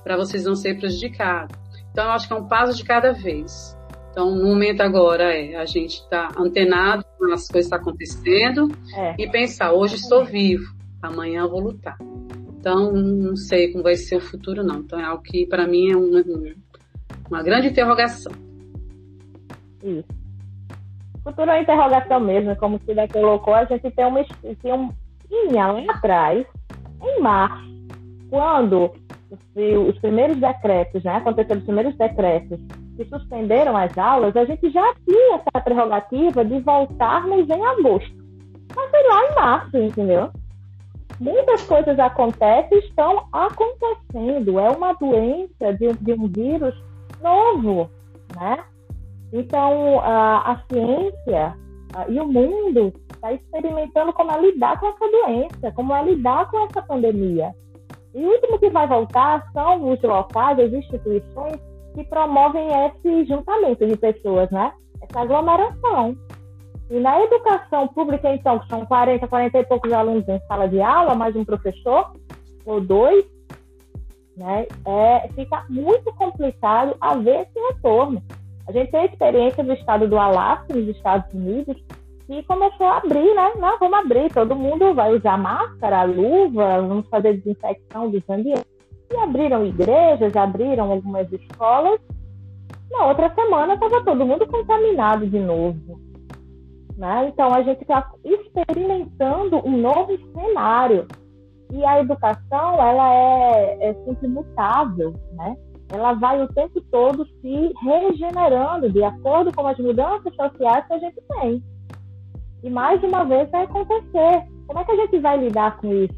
para 0.04 0.14
vocês 0.14 0.44
não 0.44 0.54
serem 0.54 0.78
prejudicados. 0.78 1.56
Então, 1.90 2.04
eu 2.04 2.10
acho 2.10 2.28
que 2.28 2.34
é 2.34 2.36
um 2.36 2.46
passo 2.46 2.76
de 2.76 2.84
cada 2.84 3.12
vez. 3.12 3.74
Então, 4.10 4.34
no 4.34 4.44
momento 4.44 4.82
agora 4.82 5.34
é 5.34 5.56
a 5.56 5.64
gente 5.64 6.00
estar 6.00 6.34
tá 6.34 6.42
antenado 6.42 7.02
com 7.18 7.32
as 7.32 7.48
coisas 7.48 7.50
que 7.50 7.58
estão 7.60 7.78
tá 7.78 7.82
acontecendo 7.82 8.68
é. 8.94 9.14
e 9.18 9.26
pensar, 9.30 9.72
hoje 9.72 9.94
estou 9.94 10.22
vivo, 10.22 10.66
amanhã 11.00 11.44
eu 11.44 11.48
vou 11.48 11.60
lutar. 11.60 11.96
Então, 12.62 12.92
não 12.92 13.34
sei 13.34 13.72
como 13.72 13.82
vai 13.82 13.96
ser 13.96 14.18
o 14.18 14.20
futuro, 14.20 14.62
não. 14.62 14.76
Então, 14.76 15.00
é 15.00 15.02
algo 15.02 15.20
que, 15.20 15.44
para 15.46 15.66
mim, 15.66 15.90
é 15.90 15.96
uma, 15.96 16.22
uma 17.28 17.42
grande 17.42 17.66
interrogação. 17.66 18.30
Isso. 19.82 20.06
Futuro 21.24 21.50
é 21.50 21.60
interrogação 21.60 22.20
mesmo, 22.20 22.54
como 22.54 22.76
o 22.76 22.80
Cida 22.86 23.08
colocou, 23.08 23.52
a 23.52 23.64
gente 23.64 23.90
tem 23.90 24.04
uma 24.04 24.24
tem 24.62 24.72
um 24.72 24.90
tinha 25.28 25.66
lá 25.72 25.82
atrás, 25.88 26.46
em 27.02 27.20
março, 27.20 27.68
quando 28.30 28.92
os, 29.88 29.98
primeiros 29.98 30.36
decretos, 30.38 31.02
né, 31.02 31.16
aconteceram 31.16 31.58
os 31.58 31.64
primeiros 31.64 31.96
decretos 31.96 32.60
que 32.96 33.04
suspenderam 33.06 33.76
as 33.76 33.98
aulas, 33.98 34.36
a 34.36 34.44
gente 34.44 34.70
já 34.70 34.94
tinha 35.04 35.36
essa 35.36 35.64
prerrogativa 35.64 36.44
de 36.44 36.60
voltarmos 36.60 37.48
em 37.50 37.64
agosto. 37.64 38.14
Mas 38.76 38.90
foi 38.90 39.02
lá 39.08 39.24
em 39.24 39.34
março, 39.34 39.76
entendeu? 39.76 40.30
Muitas 41.20 41.62
coisas 41.64 41.98
acontecem 41.98 42.78
estão 42.78 43.26
acontecendo. 43.32 44.58
É 44.58 44.70
uma 44.70 44.92
doença 44.94 45.72
de, 45.78 45.92
de 45.92 46.12
um 46.12 46.28
vírus 46.28 46.74
novo, 47.20 47.90
né? 48.36 48.64
Então, 49.32 50.00
a, 50.00 50.52
a 50.52 50.62
ciência 50.70 51.56
a, 51.94 52.08
e 52.08 52.20
o 52.20 52.26
mundo 52.26 52.92
está 53.12 53.32
experimentando 53.32 54.12
como 54.12 54.30
é 54.32 54.40
lidar 54.40 54.78
com 54.78 54.88
essa 54.88 55.10
doença, 55.10 55.72
como 55.72 55.94
é 55.94 56.04
lidar 56.04 56.50
com 56.50 56.60
essa 56.66 56.82
pandemia. 56.82 57.54
E 58.14 58.24
o 58.24 58.28
último 58.28 58.58
que 58.58 58.68
vai 58.68 58.86
voltar 58.86 59.42
são 59.52 59.90
os 59.90 60.02
locais, 60.02 60.58
as 60.58 60.72
instituições 60.72 61.56
que 61.94 62.04
promovem 62.04 62.68
esse 62.86 63.24
juntamento 63.26 63.86
de 63.86 63.96
pessoas, 63.96 64.50
né? 64.50 64.72
Essa 65.02 65.20
aglomeração. 65.20 66.16
E 66.90 67.00
na 67.00 67.20
educação 67.22 67.88
pública, 67.88 68.32
então, 68.34 68.58
que 68.58 68.68
são 68.68 68.84
40, 68.84 69.26
40 69.26 69.58
e 69.58 69.64
poucos 69.64 69.92
alunos 69.92 70.28
em 70.28 70.38
sala 70.46 70.68
de 70.68 70.80
aula, 70.80 71.14
mais 71.14 71.34
um 71.34 71.44
professor 71.44 72.12
ou 72.64 72.80
dois, 72.80 73.24
né, 74.36 74.66
é, 74.86 75.28
fica 75.34 75.64
muito 75.68 76.12
complicado 76.14 76.96
haver 77.00 77.40
esse 77.42 77.58
retorno. 77.72 78.22
A 78.68 78.72
gente 78.72 78.90
tem 78.90 79.00
a 79.00 79.06
experiência 79.06 79.64
do 79.64 79.72
estado 79.72 80.08
do 80.08 80.16
Alasca, 80.16 80.74
nos 80.74 80.88
Estados 80.88 81.32
Unidos, 81.34 81.76
que 82.26 82.42
começou 82.44 82.86
a 82.86 82.98
abrir, 82.98 83.34
né? 83.34 83.52
Não, 83.58 83.78
vamos 83.78 83.98
abrir, 83.98 84.32
todo 84.32 84.54
mundo 84.54 84.94
vai 84.94 85.14
usar 85.14 85.36
máscara, 85.36 86.04
luva, 86.04 86.80
vamos 86.80 87.08
fazer 87.08 87.38
desinfecção 87.38 88.10
dos 88.10 88.22
ambientes. 88.28 88.64
E 89.12 89.16
abriram 89.16 89.66
igrejas, 89.66 90.34
abriram 90.36 90.90
algumas 90.90 91.30
escolas. 91.32 92.00
Na 92.90 93.06
outra 93.06 93.34
semana 93.34 93.74
estava 93.74 94.04
todo 94.04 94.24
mundo 94.24 94.46
contaminado 94.46 95.26
de 95.26 95.38
novo. 95.38 96.00
Né? 97.02 97.30
Então, 97.32 97.52
a 97.52 97.64
gente 97.64 97.82
está 97.82 98.08
experimentando 98.24 99.56
um 99.66 99.76
novo 99.76 100.16
cenário. 100.32 101.08
E 101.72 101.84
a 101.84 101.98
educação, 101.98 102.74
ela 102.74 103.12
é, 103.12 103.88
é 103.88 103.94
sempre 104.04 104.28
mutável, 104.28 105.12
né? 105.32 105.56
Ela 105.92 106.12
vai 106.12 106.40
o 106.40 106.46
tempo 106.52 106.80
todo 106.92 107.26
se 107.26 107.72
regenerando 107.82 108.88
de 108.88 109.02
acordo 109.02 109.52
com 109.52 109.66
as 109.66 109.76
mudanças 109.78 110.32
sociais 110.36 110.86
que 110.86 110.92
a 110.92 110.98
gente 111.00 111.20
tem. 111.28 111.60
E 112.62 112.70
mais 112.70 113.02
uma 113.02 113.24
vez 113.24 113.50
vai 113.50 113.64
acontecer. 113.64 114.46
Como 114.68 114.78
é 114.78 114.84
que 114.84 114.92
a 114.92 114.96
gente 114.96 115.18
vai 115.18 115.38
lidar 115.38 115.78
com 115.78 115.92
isso? 115.92 116.14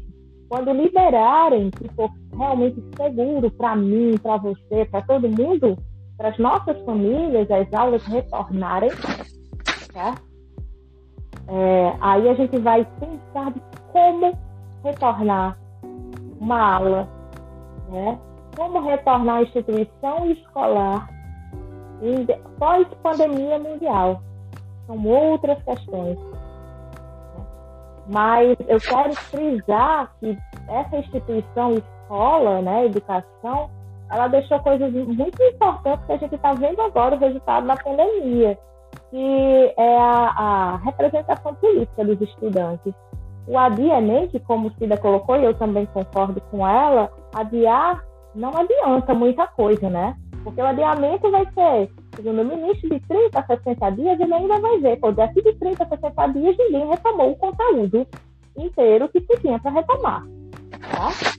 Quando 0.49 0.71
liberarem, 0.71 1.71
que 1.71 1.89
for 1.95 2.11
realmente 2.37 2.79
seguro 2.95 3.49
para 3.49 3.75
mim, 3.75 4.19
para 4.21 4.37
você, 4.37 4.85
para 4.91 5.01
todo 5.01 5.29
mundo, 5.29 5.75
para 6.15 6.29
as 6.29 6.37
nossas 6.37 6.79
famílias, 6.83 7.49
as 7.49 7.73
aulas 7.73 8.05
retornarem, 8.05 8.91
tá? 9.91 10.13
É, 11.47 11.95
aí 12.01 12.29
a 12.29 12.33
gente 12.33 12.57
vai 12.57 12.85
pensar 12.99 13.51
de 13.51 13.61
como 13.91 14.37
retornar 14.83 15.57
uma 16.39 16.75
aula, 16.75 17.07
né? 17.89 18.19
como 18.55 18.81
retornar 18.81 19.37
a 19.37 19.43
instituição 19.43 20.29
escolar 20.31 21.09
pós-pandemia 22.59 23.59
mundial. 23.59 24.21
São 24.87 25.05
outras 25.05 25.61
questões. 25.63 26.17
Mas 28.07 28.55
eu 28.67 28.79
quero 28.79 29.15
frisar 29.15 30.13
que 30.19 30.37
essa 30.67 30.97
instituição 30.97 31.73
escola, 31.73 32.61
né, 32.61 32.85
educação, 32.85 33.69
ela 34.11 34.27
deixou 34.27 34.59
coisas 34.59 34.91
muito 34.93 35.41
importantes 35.41 36.05
que 36.05 36.13
a 36.13 36.17
gente 36.17 36.35
está 36.35 36.53
vendo 36.53 36.79
agora 36.81 37.15
o 37.15 37.19
resultado 37.19 37.65
da 37.65 37.75
pandemia 37.75 38.57
que 39.15 39.73
é 39.77 39.97
a, 39.97 40.33
a 40.35 40.75
representação 40.75 41.55
política 41.55 42.03
dos 42.03 42.19
estudantes. 42.19 42.93
O 43.47 43.57
adiamento, 43.57 44.37
como 44.41 44.73
Cida 44.73 44.97
colocou, 44.97 45.37
e 45.37 45.45
eu 45.45 45.53
também 45.53 45.85
concordo 45.85 46.41
com 46.51 46.67
ela, 46.67 47.09
adiar 47.33 48.03
não 48.35 48.49
adianta 48.49 49.13
muita 49.13 49.47
coisa, 49.47 49.89
né? 49.89 50.17
Porque 50.43 50.59
o 50.59 50.65
adiamento 50.65 51.31
vai 51.31 51.45
ser, 51.53 51.89
segundo 52.13 52.41
o 52.41 52.45
ministro, 52.45 52.89
de 52.89 52.99
30 53.07 53.39
a 53.39 53.45
60 53.45 53.89
dias, 53.91 54.19
ele 54.19 54.33
ainda 54.33 54.59
vai 54.59 54.79
ver, 54.79 54.99
pô, 54.99 55.13
daqui 55.13 55.41
de 55.41 55.53
30 55.53 55.83
a 55.85 55.87
60 55.87 56.27
dias 56.33 56.57
ninguém 56.57 56.89
retomou 56.89 57.31
o 57.31 57.35
conteúdo 57.37 58.05
inteiro 58.57 59.07
que 59.07 59.21
se 59.21 59.39
tinha 59.39 59.57
para 59.59 59.71
retomar. 59.71 60.23
Tá? 60.91 61.35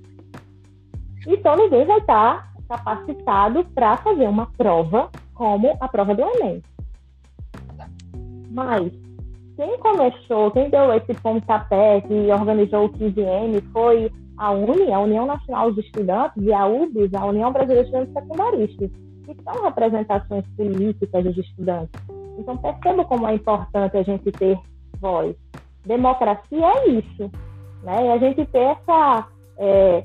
Então 1.26 1.56
ninguém 1.56 1.84
vai 1.84 1.98
estar 1.98 2.54
capacitado 2.66 3.66
para 3.74 3.98
fazer 3.98 4.26
uma 4.26 4.46
prova 4.56 5.10
como 5.34 5.76
a 5.78 5.88
prova 5.88 6.14
do 6.14 6.22
Enem. 6.22 6.62
Mas 8.50 8.92
quem 9.56 9.78
começou, 9.78 10.50
quem 10.50 10.68
deu 10.68 10.92
esse 10.94 11.14
pontapé, 11.14 12.00
que 12.02 12.30
organizou 12.30 12.86
o 12.86 12.90
15M 12.90 13.62
foi 13.72 14.12
a 14.36 14.50
UNE, 14.50 14.92
a 14.92 15.00
União 15.00 15.26
Nacional 15.26 15.72
dos 15.72 15.84
Estudantes, 15.84 16.42
e 16.42 16.52
a 16.52 16.66
UBS, 16.66 17.14
a 17.14 17.24
União 17.24 17.50
Brasileira 17.52 17.84
de 17.84 17.88
Estudantes 17.88 18.12
Secundaristas, 18.12 18.90
que 19.24 19.42
são 19.42 19.64
representações 19.64 20.44
políticas 20.56 21.24
dos 21.24 21.38
estudantes. 21.38 22.00
Então, 22.38 22.56
perceba 22.58 23.04
como 23.06 23.26
é 23.26 23.34
importante 23.34 23.96
a 23.96 24.02
gente 24.02 24.30
ter 24.32 24.58
voz. 25.00 25.34
Democracia 25.86 26.66
é 26.66 26.88
isso, 26.90 27.30
né? 27.82 28.06
E 28.06 28.10
a 28.10 28.18
gente 28.18 28.44
ter 28.46 28.58
essa, 28.58 29.26
é, 29.56 30.04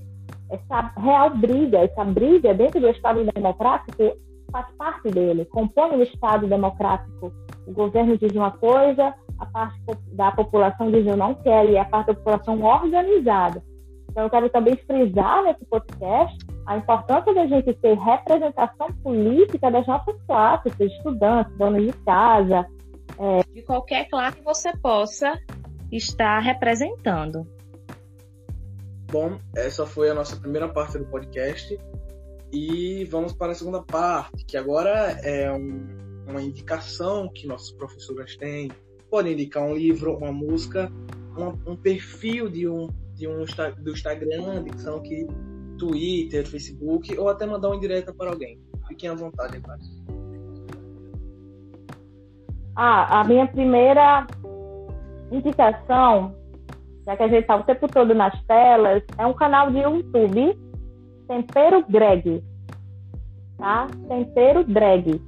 essa 0.50 0.94
real 0.98 1.32
briga, 1.32 1.80
essa 1.80 2.06
briga 2.06 2.54
dentro 2.54 2.80
do 2.80 2.88
Estado 2.88 3.26
democrático 3.34 4.16
faz 4.52 4.68
parte 4.78 5.10
dele, 5.10 5.46
compõe 5.46 5.96
o 5.96 6.04
Estado 6.04 6.48
democrático 6.48 7.32
o 7.68 7.74
governo 7.74 8.18
diz 8.18 8.32
uma 8.34 8.52
coisa, 8.52 9.14
a 9.40 9.46
parte 9.46 9.80
da 10.14 10.32
população 10.32 10.92
diz 10.92 11.06
eu 11.06 11.18
não 11.18 11.34
quero, 11.36 11.72
e 11.72 11.78
a 11.78 11.86
parte 11.86 12.08
da 12.08 12.14
população 12.16 12.62
organizada. 12.62 13.64
Então, 14.10 14.24
eu 14.24 14.30
quero 14.30 14.50
também 14.50 14.76
frisar 14.76 15.44
nesse 15.44 15.64
podcast 15.66 16.38
a 16.66 16.78
importância 16.78 17.34
da 17.34 17.48
gente 17.48 17.74
ter 17.76 17.98
representação 17.98 18.92
política 19.02 19.72
das 19.72 19.88
nossas 19.88 20.22
classes, 20.24 20.74
seja 20.76 20.94
estudantes, 20.96 21.58
donos 21.58 21.86
de 21.86 21.94
casa. 22.04 22.68
É... 23.18 23.44
De 23.54 23.62
qualquer 23.62 24.10
classe 24.10 24.38
que 24.38 24.44
você 24.44 24.76
possa 24.78 25.40
estar 25.92 26.40
representando. 26.40 27.48
Bom, 29.10 29.38
essa 29.56 29.86
foi 29.86 30.10
a 30.10 30.14
nossa 30.14 30.36
primeira 30.38 30.68
parte 30.68 30.98
do 30.98 31.06
podcast. 31.06 31.78
E 32.52 33.06
vamos 33.06 33.32
para 33.32 33.54
a 33.54 33.56
segunda 33.56 33.82
parte, 33.82 34.44
que 34.44 34.58
agora 34.58 34.90
é 35.24 35.50
um, 35.52 35.88
uma 36.28 36.42
indicação 36.42 37.30
que 37.34 37.48
nossas 37.48 37.72
professoras 37.72 38.36
têm. 38.36 38.70
Podem 39.10 39.34
indicar 39.34 39.64
um 39.64 39.74
livro, 39.74 40.18
uma 40.18 40.34
música, 40.34 40.92
um, 41.38 41.72
um 41.72 41.76
perfil 41.78 42.50
de 42.50 42.68
um, 42.68 42.90
de 43.16 43.26
um 43.28 43.46
do 43.80 43.92
Instagram, 43.92 44.64
dicção 44.64 44.98
aqui, 44.98 45.26
Twitter, 45.78 46.46
Facebook, 46.46 47.18
ou 47.18 47.30
até 47.30 47.46
mandar 47.46 47.70
uma 47.70 47.78
indireta 47.78 48.14
para 48.14 48.32
alguém. 48.32 48.60
Fiquem 48.88 49.10
à 49.10 49.14
vontade, 49.14 49.56
agora. 49.58 49.80
Ah, 52.76 53.22
a 53.22 53.24
minha 53.24 53.48
primeira 53.48 54.28
indicação, 55.32 56.36
já 57.06 57.16
que 57.16 57.24
a 57.24 57.28
gente 57.28 57.42
está 57.42 57.56
o 57.56 57.64
tempo 57.64 57.88
todo 57.88 58.14
nas 58.14 58.38
telas, 58.44 59.04
é 59.18 59.26
um 59.26 59.34
canal 59.34 59.72
de 59.72 59.80
YouTube, 59.80 60.58
Tempero 61.32 61.86
Greg. 61.88 62.44
Tá? 63.58 63.88
Tempero 64.10 64.66
Drag. 64.66 65.22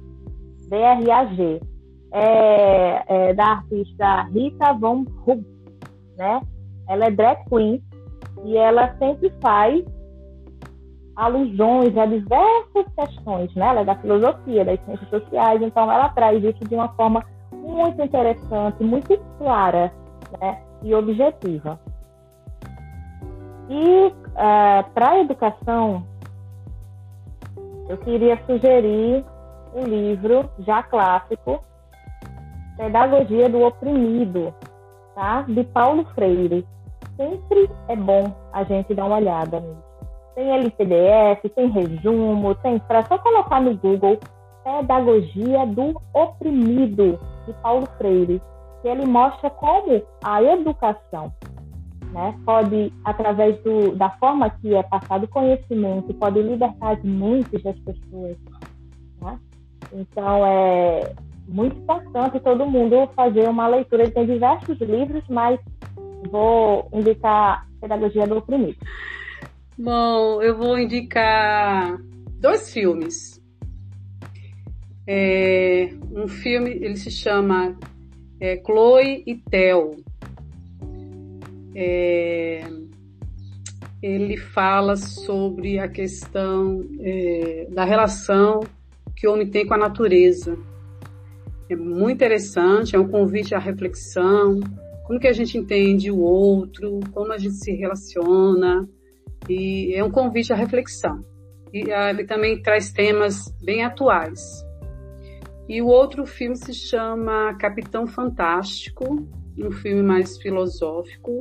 D-R-A-G. 0.68 1.62
É, 2.12 3.04
é, 3.08 3.34
da 3.34 3.44
artista 3.52 4.22
Rita 4.24 4.74
Von 4.74 5.06
Hunt, 5.26 5.46
né? 6.18 6.42
Ela 6.88 7.06
é 7.06 7.10
drag 7.10 7.44
queen 7.48 7.82
e 8.44 8.56
ela 8.56 8.94
sempre 8.98 9.32
faz 9.40 9.82
alusões 11.16 11.96
a 11.96 12.06
diversas 12.06 12.86
questões, 12.94 13.52
né? 13.54 13.66
Ela 13.66 13.80
é 13.80 13.84
da 13.84 13.96
filosofia, 13.96 14.64
das 14.64 14.78
ciências 14.84 15.08
sociais, 15.08 15.60
então 15.60 15.90
ela 15.90 16.10
traz 16.10 16.44
isso 16.44 16.62
de 16.68 16.74
uma 16.74 16.88
forma 16.90 17.24
muito 17.50 18.00
interessante, 18.00 18.84
muito 18.84 19.18
clara 19.38 19.92
né, 20.40 20.62
e 20.82 20.94
objetiva. 20.94 21.80
E 23.68 24.12
uh, 24.34 24.38
é, 24.38 24.82
para 24.94 25.10
a 25.10 25.20
educação, 25.20 26.04
eu 27.88 27.96
queria 27.98 28.38
sugerir 28.46 29.24
um 29.74 29.84
livro 29.84 30.48
já 30.60 30.82
clássico, 30.82 31.62
Pedagogia 32.76 33.48
do 33.48 33.62
Oprimido, 33.62 34.54
tá? 35.14 35.42
de 35.42 35.62
Paulo 35.64 36.04
Freire. 36.14 36.66
Sempre 37.16 37.70
é 37.88 37.94
bom 37.94 38.34
a 38.52 38.64
gente 38.64 38.94
dar 38.94 39.04
uma 39.04 39.16
olhada 39.16 39.60
nisso. 39.60 39.84
Tem 40.34 40.50
LPDF, 40.50 41.48
tem 41.50 41.68
resumo, 41.70 42.54
tem 42.56 42.78
para 42.80 43.04
só 43.04 43.18
colocar 43.18 43.60
no 43.60 43.76
Google 43.76 44.18
Pedagogia 44.64 45.66
do 45.66 46.00
Oprimido, 46.12 47.20
de 47.46 47.52
Paulo 47.62 47.86
Freire, 47.98 48.42
que 48.82 48.88
ele 48.88 49.06
mostra 49.06 49.50
como 49.50 50.02
a 50.24 50.42
educação 50.42 51.32
né, 52.14 52.38
pode, 52.46 52.92
através 53.04 53.60
do, 53.64 53.96
da 53.96 54.08
forma 54.10 54.48
que 54.48 54.72
é 54.72 54.82
passado 54.84 55.24
o 55.24 55.28
conhecimento, 55.28 56.14
pode 56.14 56.40
libertar 56.40 56.92
as 56.92 57.02
mentes 57.02 57.60
das 57.60 57.76
pessoas. 57.80 58.36
Né? 59.20 59.38
Então, 59.92 60.46
é 60.46 61.12
muito 61.48 61.76
importante 61.76 62.38
todo 62.38 62.70
mundo 62.70 63.08
fazer 63.16 63.48
uma 63.48 63.66
leitura. 63.66 64.04
Ele 64.04 64.12
tem 64.12 64.26
diversos 64.26 64.78
livros, 64.80 65.24
mas 65.28 65.58
vou 66.30 66.88
indicar 66.92 67.66
Pedagogia 67.80 68.28
do 68.28 68.38
Oprimido. 68.38 68.78
Bom, 69.76 70.40
eu 70.40 70.56
vou 70.56 70.78
indicar 70.78 71.98
dois 72.40 72.72
filmes. 72.72 73.42
É, 75.04 75.90
um 76.12 76.28
filme, 76.28 76.70
ele 76.70 76.96
se 76.96 77.10
chama 77.10 77.76
é, 78.40 78.62
Chloe 78.64 79.24
e 79.26 79.34
Theo. 79.34 79.96
É, 81.74 82.64
ele 84.02 84.36
fala 84.36 84.96
sobre 84.96 85.78
a 85.78 85.88
questão 85.88 86.84
é, 87.00 87.66
da 87.70 87.84
relação 87.84 88.60
que 89.16 89.26
o 89.26 89.32
homem 89.32 89.48
tem 89.48 89.66
com 89.66 89.74
a 89.74 89.78
natureza. 89.78 90.58
É 91.70 91.74
muito 91.74 92.16
interessante, 92.16 92.94
é 92.94 92.98
um 92.98 93.08
convite 93.08 93.54
à 93.54 93.58
reflexão, 93.58 94.60
como 95.04 95.18
que 95.18 95.26
a 95.26 95.32
gente 95.32 95.56
entende 95.56 96.10
o 96.10 96.18
outro, 96.20 97.00
como 97.12 97.32
a 97.32 97.38
gente 97.38 97.54
se 97.54 97.72
relaciona, 97.72 98.88
e 99.48 99.94
é 99.94 100.04
um 100.04 100.10
convite 100.10 100.52
à 100.52 100.56
reflexão. 100.56 101.24
E 101.72 101.90
ah, 101.90 102.10
ele 102.10 102.24
também 102.24 102.60
traz 102.60 102.92
temas 102.92 103.52
bem 103.62 103.84
atuais. 103.84 104.64
E 105.68 105.80
o 105.80 105.86
outro 105.86 106.26
filme 106.26 106.56
se 106.56 106.74
chama 106.74 107.54
Capitão 107.54 108.06
Fantástico, 108.06 109.26
um 109.58 109.70
filme 109.70 110.02
mais 110.02 110.36
filosófico, 110.38 111.40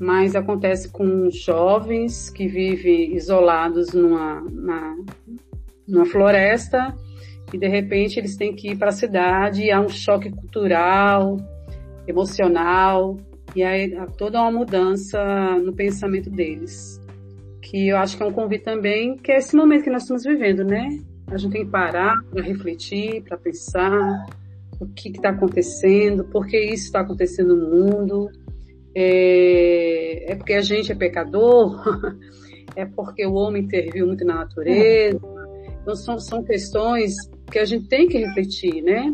mas 0.00 0.34
acontece 0.34 0.88
com 0.88 1.30
jovens 1.30 2.30
que 2.30 2.48
vivem 2.48 3.14
isolados 3.14 3.92
numa, 3.92 4.40
na, 4.50 4.96
numa 5.86 6.06
floresta 6.06 6.96
e 7.52 7.58
de 7.58 7.68
repente 7.68 8.18
eles 8.18 8.34
têm 8.34 8.54
que 8.56 8.70
ir 8.70 8.78
para 8.78 8.88
a 8.88 8.92
cidade 8.92 9.62
e 9.62 9.70
há 9.70 9.78
um 9.78 9.90
choque 9.90 10.30
cultural, 10.30 11.36
emocional 12.06 13.18
e 13.54 13.62
aí 13.62 13.94
há 13.94 14.06
toda 14.06 14.40
uma 14.40 14.50
mudança 14.50 15.22
no 15.62 15.74
pensamento 15.74 16.30
deles. 16.30 16.98
Que 17.60 17.88
eu 17.88 17.98
acho 17.98 18.16
que 18.16 18.22
é 18.22 18.26
um 18.26 18.32
convite 18.32 18.64
também, 18.64 19.18
que 19.18 19.30
é 19.30 19.36
esse 19.36 19.54
momento 19.54 19.84
que 19.84 19.90
nós 19.90 20.02
estamos 20.02 20.24
vivendo, 20.24 20.64
né? 20.64 20.98
A 21.26 21.36
gente 21.36 21.52
tem 21.52 21.64
que 21.64 21.70
parar 21.70 22.14
para 22.30 22.42
refletir, 22.42 23.22
para 23.22 23.36
pensar 23.36 24.26
o 24.80 24.86
que 24.86 25.10
está 25.10 25.28
acontecendo, 25.28 26.24
por 26.24 26.46
que 26.46 26.58
isso 26.58 26.86
está 26.86 27.00
acontecendo 27.00 27.54
no 27.54 27.68
mundo. 27.68 28.30
É, 28.94 30.32
é, 30.32 30.34
porque 30.34 30.54
a 30.54 30.62
gente 30.62 30.90
é 30.90 30.94
pecador? 30.94 31.80
é 32.76 32.84
porque 32.84 33.24
o 33.26 33.34
homem 33.34 33.62
interviu 33.62 34.06
muito 34.06 34.24
na 34.24 34.36
natureza? 34.36 35.20
Então, 35.82 35.94
são, 35.94 36.18
são 36.18 36.42
questões 36.42 37.14
que 37.50 37.58
a 37.58 37.64
gente 37.64 37.88
tem 37.88 38.08
que 38.08 38.18
refletir, 38.18 38.82
né? 38.82 39.12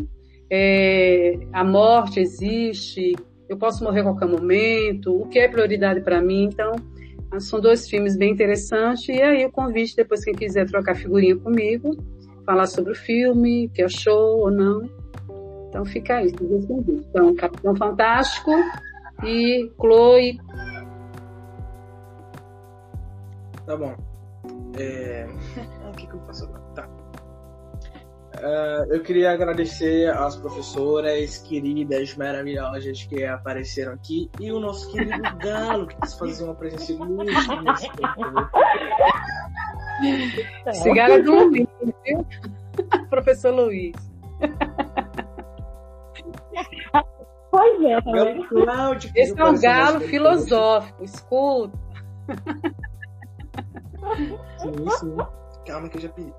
É, 0.50 1.38
a 1.52 1.64
morte 1.64 2.20
existe, 2.20 3.14
eu 3.48 3.56
posso 3.56 3.82
morrer 3.82 4.00
a 4.00 4.04
qualquer 4.04 4.28
momento, 4.28 5.22
o 5.22 5.28
que 5.28 5.38
é 5.38 5.48
prioridade 5.48 6.00
para 6.00 6.22
mim? 6.22 6.44
Então, 6.44 6.72
são 7.40 7.60
dois 7.60 7.88
filmes 7.88 8.16
bem 8.16 8.32
interessantes. 8.32 9.08
E 9.08 9.20
aí 9.20 9.44
o 9.44 9.50
convite, 9.50 9.96
depois 9.96 10.24
quem 10.24 10.34
quiser 10.34 10.66
trocar 10.66 10.94
figurinha 10.94 11.36
comigo, 11.36 11.96
falar 12.44 12.66
sobre 12.66 12.92
o 12.92 12.96
filme, 12.96 13.68
que 13.74 13.82
achou 13.82 14.40
ou 14.40 14.50
não. 14.50 14.88
Então 15.68 15.84
fica 15.84 16.16
aí. 16.16 16.32
Então, 17.10 17.34
Capitão 17.34 17.74
Fantástico 17.76 18.50
e 19.24 19.72
Chloe. 19.80 20.40
Tá 23.64 23.76
bom. 23.76 23.94
É... 24.78 25.26
o 25.88 25.92
que, 25.92 26.06
que 26.06 26.14
eu 26.14 26.20
faço 26.20 26.44
agora? 26.44 26.62
Tá. 26.74 26.88
Uh, 28.36 28.92
eu 28.92 29.02
queria 29.02 29.32
agradecer 29.32 30.10
às 30.10 30.36
professoras 30.36 31.38
queridas, 31.38 32.14
maravilhosas 32.16 33.04
que 33.04 33.24
apareceram 33.24 33.94
aqui 33.94 34.30
e 34.38 34.52
o 34.52 34.60
nosso 34.60 34.92
querido 34.92 35.22
Galo, 35.40 35.86
que 35.86 35.96
quis 35.96 36.12
fazer 36.14 36.44
uma 36.44 36.54
presença 36.54 36.92
ilustre 36.92 37.62
nesse 37.62 37.90
tempo. 37.92 38.50
Esse 40.66 40.92
Galo 40.92 41.14
é 41.14 41.22
do 41.22 41.32
Luiz, 41.48 41.66
viu? 42.04 42.26
Professor 43.08 43.54
Luiz. 43.54 43.94
Pois 47.56 47.82
é, 47.84 48.00
também. 48.02 48.46
Cláudio, 48.48 49.10
Esse 49.14 49.40
é 49.40 49.44
um 49.46 49.58
galo 49.58 50.00
filosófico, 50.00 51.02
escuta. 51.02 51.78
Sim, 54.58 54.90
sim. 55.00 55.16
Calma 55.66 55.88
que 55.88 55.96
eu 55.96 56.02
já 56.02 56.10
pedi. 56.10 56.34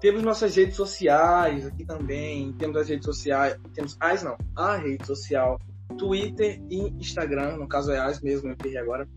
Temos 0.00 0.22
nossas 0.22 0.54
redes 0.54 0.76
sociais 0.76 1.66
aqui 1.66 1.84
também. 1.84 2.52
Temos 2.52 2.76
as 2.76 2.88
redes 2.88 3.04
sociais. 3.04 3.58
Temos 3.74 3.96
as 3.98 4.22
não. 4.22 4.36
A 4.56 4.76
rede 4.76 5.04
social 5.04 5.58
Twitter 5.98 6.62
e 6.70 6.90
Instagram. 6.90 7.56
No 7.56 7.66
caso 7.66 7.90
é 7.90 7.98
as 7.98 8.20
mesmo, 8.20 8.48
eu 8.48 8.56
perdi 8.56 8.78
agora. 8.78 9.08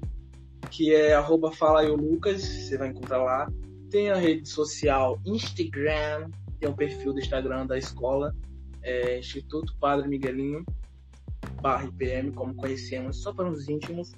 Que 0.72 0.96
é 0.96 1.14
arroba 1.14 1.52
Fala 1.52 1.84
Eu 1.84 1.96
Lucas. 1.96 2.42
Você 2.42 2.76
vai 2.76 2.88
encontrar 2.88 3.24
lá. 3.24 3.48
Tem 3.92 4.10
a 4.10 4.16
rede 4.16 4.50
social 4.50 5.20
Instagram. 5.24 6.32
Tem 6.60 6.68
o 6.68 6.76
perfil 6.76 7.14
do 7.14 7.20
Instagram 7.20 7.68
da 7.68 7.78
escola. 7.78 8.34
É 8.82 9.20
Instituto 9.20 9.76
Padre 9.80 10.08
Miguelinho. 10.08 10.66
Barra 11.62 11.86
IPM, 11.86 12.32
como 12.32 12.56
conhecemos, 12.56 13.22
só 13.22 13.34
para 13.34 13.50
os 13.50 13.68
íntimos. 13.68 14.14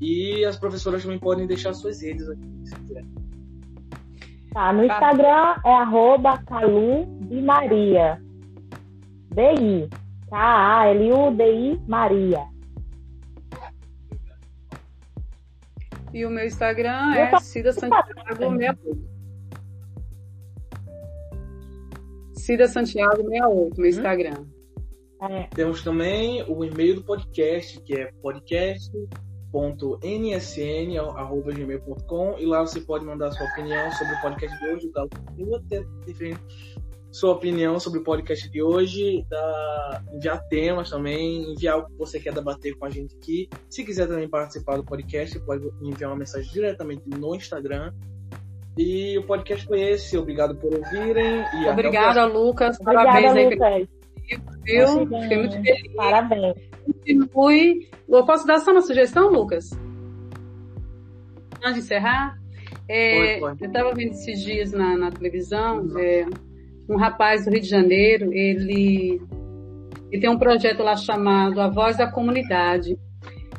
E 0.00 0.44
as 0.44 0.56
professoras 0.56 1.02
também 1.02 1.18
podem 1.18 1.46
deixar 1.46 1.72
suas 1.72 2.02
redes 2.02 2.28
aqui, 2.28 2.48
se 2.64 2.74
quiser. 2.76 3.04
Tá, 4.52 4.72
no 4.72 4.84
Instagram 4.84 5.56
é 5.64 5.72
arroba 5.72 6.38
Calu 6.44 7.06
de 7.22 7.42
Maria. 7.42 8.22
D-I. 9.34 9.88
K-A-L-U-D-I 10.28 11.80
Maria. 11.88 12.46
E 16.12 16.24
o 16.24 16.30
meu 16.30 16.46
Instagram 16.46 17.12
é 17.14 17.40
Cida 17.40 17.72
Santiago 17.72 18.06
68. 18.28 19.14
Cida 22.34 22.68
Santiago 22.68 23.16
68, 23.16 23.80
meu 23.80 23.90
Instagram. 23.90 24.46
É. 25.30 25.48
Temos 25.54 25.82
também 25.82 26.42
o 26.48 26.64
e-mail 26.64 26.96
do 26.96 27.04
podcast, 27.04 27.80
que 27.82 27.94
é 27.94 28.10
podcast 28.22 28.90
lucas.nsn.gmail.com 29.54 32.38
e 32.38 32.44
lá 32.44 32.60
você 32.60 32.80
pode 32.80 33.04
mandar 33.04 33.30
sua 33.30 33.46
opinião 33.46 33.92
sobre 33.92 34.14
o 34.14 34.20
podcast 34.20 34.58
de 34.58 34.68
hoje. 34.68 34.90
Eu 35.38 35.54
até 35.54 35.84
diferente 36.04 36.42
sua 37.12 37.30
opinião 37.30 37.78
sobre 37.78 38.00
o 38.00 38.02
podcast 38.02 38.50
de 38.50 38.60
hoje, 38.60 39.24
da, 39.30 40.02
enviar 40.12 40.42
temas 40.48 40.90
também, 40.90 41.52
enviar 41.52 41.78
o 41.78 41.86
que 41.86 41.92
você 41.96 42.18
quer 42.18 42.34
debater 42.34 42.76
com 42.76 42.86
a 42.86 42.90
gente 42.90 43.14
aqui. 43.14 43.48
Se 43.70 43.84
quiser 43.84 44.08
também 44.08 44.28
participar 44.28 44.78
do 44.78 44.84
podcast, 44.84 45.38
pode 45.40 45.70
enviar 45.80 46.10
uma 46.10 46.16
mensagem 46.16 46.52
diretamente 46.52 47.04
no 47.06 47.36
Instagram. 47.36 47.94
E 48.76 49.16
o 49.16 49.22
podcast 49.22 49.64
foi 49.64 49.80
esse. 49.82 50.18
Obrigado 50.18 50.56
por 50.56 50.74
ouvirem. 50.74 51.44
E 51.62 51.68
Obrigada, 51.68 52.24
Lucas. 52.24 52.76
Obrigada, 52.80 53.12
Parabéns 53.12 53.52
Lucas. 53.52 54.03
Aí 54.30 54.40
viu? 54.64 55.06
Fiquei 55.20 55.38
muito 55.38 55.62
feliz. 55.62 55.94
Parabéns. 55.94 56.54
Continue. 56.84 57.88
Eu 58.08 58.24
posso 58.24 58.46
dar 58.46 58.58
só 58.58 58.72
uma 58.72 58.82
sugestão, 58.82 59.30
Lucas? 59.30 59.70
Antes 61.62 61.74
de 61.74 61.80
encerrar? 61.80 62.38
É, 62.88 63.38
Pode, 63.38 63.40
pode. 63.40 63.62
Eu 63.64 63.66
estava 63.68 63.94
vendo 63.94 64.10
esses 64.10 64.42
dias 64.42 64.72
na, 64.72 64.96
na 64.96 65.10
televisão, 65.10 65.86
é, 65.98 66.26
um 66.88 66.96
rapaz 66.96 67.44
do 67.44 67.50
Rio 67.50 67.62
de 67.62 67.68
Janeiro, 67.68 68.32
ele, 68.32 69.20
ele 70.10 70.20
tem 70.20 70.28
um 70.28 70.38
projeto 70.38 70.82
lá 70.82 70.94
chamado 70.96 71.60
A 71.60 71.68
Voz 71.68 71.96
da 71.96 72.10
Comunidade. 72.10 72.98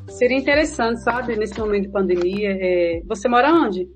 Seria 0.10 0.38
interessante, 0.38 1.02
sabe, 1.02 1.36
nesse 1.36 1.60
momento 1.60 1.84
de 1.84 1.92
pandemia. 1.92 2.52
é, 2.52 3.02
você 3.08 3.28
mora 3.28 3.52
onde? 3.52 3.90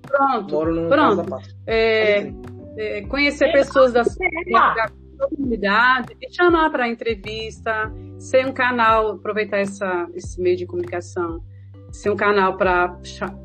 Pronto, 0.00 0.54
Moro 0.54 0.74
no 0.74 0.88
Pronto. 0.88 1.36
É, 1.66 2.32
é, 2.76 3.02
conhecer 3.02 3.50
pessoas 3.52 3.92
da, 3.92 4.02
da 4.02 4.90
comunidade 5.28 6.16
e 6.20 6.34
chamar 6.34 6.70
para 6.70 6.88
entrevista, 6.88 7.92
ser 8.18 8.46
um 8.46 8.52
canal, 8.52 9.12
aproveitar 9.12 9.58
essa, 9.58 10.06
esse 10.14 10.40
meio 10.40 10.56
de 10.56 10.66
comunicação, 10.66 11.40
ser 11.90 12.10
um 12.10 12.16
canal 12.16 12.56
para 12.56 12.98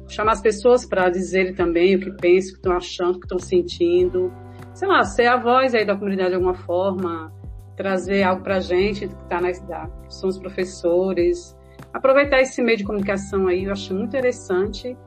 chamar 0.07 0.34
as 0.34 0.41
pessoas 0.41 0.86
para 0.86 1.09
dizerem 1.09 1.53
também 1.53 1.95
o 1.95 1.99
que 1.99 2.11
pensam, 2.11 2.49
o 2.49 2.53
que 2.53 2.59
estão 2.59 2.73
achando, 2.73 3.15
o 3.15 3.19
que 3.19 3.25
estão 3.25 3.39
sentindo. 3.39 4.32
Sei 4.73 4.88
lá, 4.88 5.03
ser 5.03 5.27
a 5.27 5.38
voz 5.38 5.73
aí 5.73 5.86
da 5.86 5.95
comunidade 5.95 6.29
de 6.29 6.36
alguma 6.36 6.53
forma, 6.53 7.32
trazer 7.75 8.23
algo 8.23 8.43
para 8.43 8.57
a 8.57 8.59
gente 8.59 9.07
que 9.07 9.13
está 9.13 9.39
na 9.39 9.53
cidade, 9.53 9.91
que 10.07 10.13
somos 10.13 10.38
professores. 10.38 11.55
Aproveitar 11.93 12.41
esse 12.41 12.61
meio 12.61 12.77
de 12.77 12.84
comunicação 12.84 13.47
aí, 13.47 13.65
eu 13.65 13.71
acho 13.71 13.93
muito 13.93 14.09
interessante. 14.09 14.97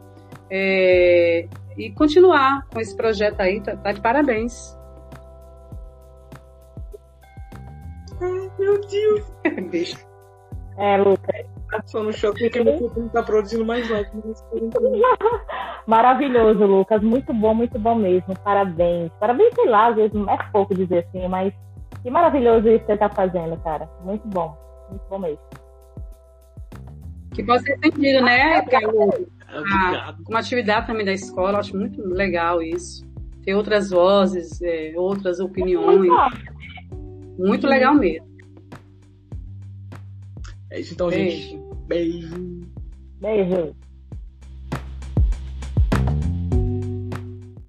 É, 0.50 1.48
e 1.76 1.90
continuar 1.92 2.66
com 2.68 2.80
esse 2.80 2.96
projeto 2.96 3.40
aí, 3.40 3.60
tá, 3.60 3.76
tá 3.76 3.92
de 3.92 4.00
parabéns. 4.00 4.76
Meu 8.58 8.80
Deus, 8.80 9.32
Beijo. 9.70 9.96
É, 10.76 10.96
Lucas. 10.96 11.46
só 11.86 12.02
no 12.02 12.12
choque 12.12 12.44
porque 12.44 12.62
meu 12.62 12.78
futuro 12.78 13.08
tá 13.10 13.22
produzindo 13.22 13.64
mais 13.64 13.88
likes. 13.88 14.12
mas 14.24 14.42
por 14.42 14.58
enquanto- 14.62 15.00
Maravilhoso, 15.86 16.64
Lucas. 16.64 17.02
Muito 17.02 17.32
bom, 17.34 17.54
muito 17.54 17.78
bom 17.78 17.94
mesmo. 17.94 18.34
Parabéns. 18.42 19.12
Parabéns, 19.20 19.54
sei 19.54 19.68
lá, 19.68 19.88
às 19.88 19.96
vezes 19.96 20.14
é 20.14 20.36
pouco 20.50 20.74
dizer 20.74 21.06
assim, 21.06 21.28
mas 21.28 21.52
que 22.02 22.10
maravilhoso 22.10 22.68
isso 22.68 22.80
que 22.80 22.86
você 22.92 22.96
tá 22.98 23.08
fazendo, 23.10 23.56
cara. 23.62 23.88
Muito 24.02 24.26
bom. 24.28 24.56
Muito 24.88 25.02
bom 25.08 25.18
mesmo. 25.18 25.38
Que 27.34 27.42
possa 27.42 27.64
ser 27.64 27.78
sentido, 27.84 28.24
né, 28.24 28.62
Carol? 28.62 29.10
Obrigado. 29.60 30.24
Uma 30.28 30.38
atividade 30.38 30.86
também 30.86 31.04
da 31.04 31.12
escola, 31.12 31.52
eu 31.52 31.60
acho 31.60 31.76
muito 31.76 32.00
legal 32.02 32.62
isso. 32.62 33.04
Ter 33.44 33.54
outras 33.54 33.90
vozes, 33.90 34.60
é, 34.62 34.92
outras 34.96 35.40
opiniões. 35.40 36.10
Muito 37.38 37.66
legal 37.66 37.94
mesmo. 37.94 38.26
É 40.70 40.80
isso 40.80 40.94
então, 40.94 41.08
Beijo. 41.08 41.36
gente. 41.36 41.62
Beijo. 41.86 42.60
Beijo. 43.20 43.76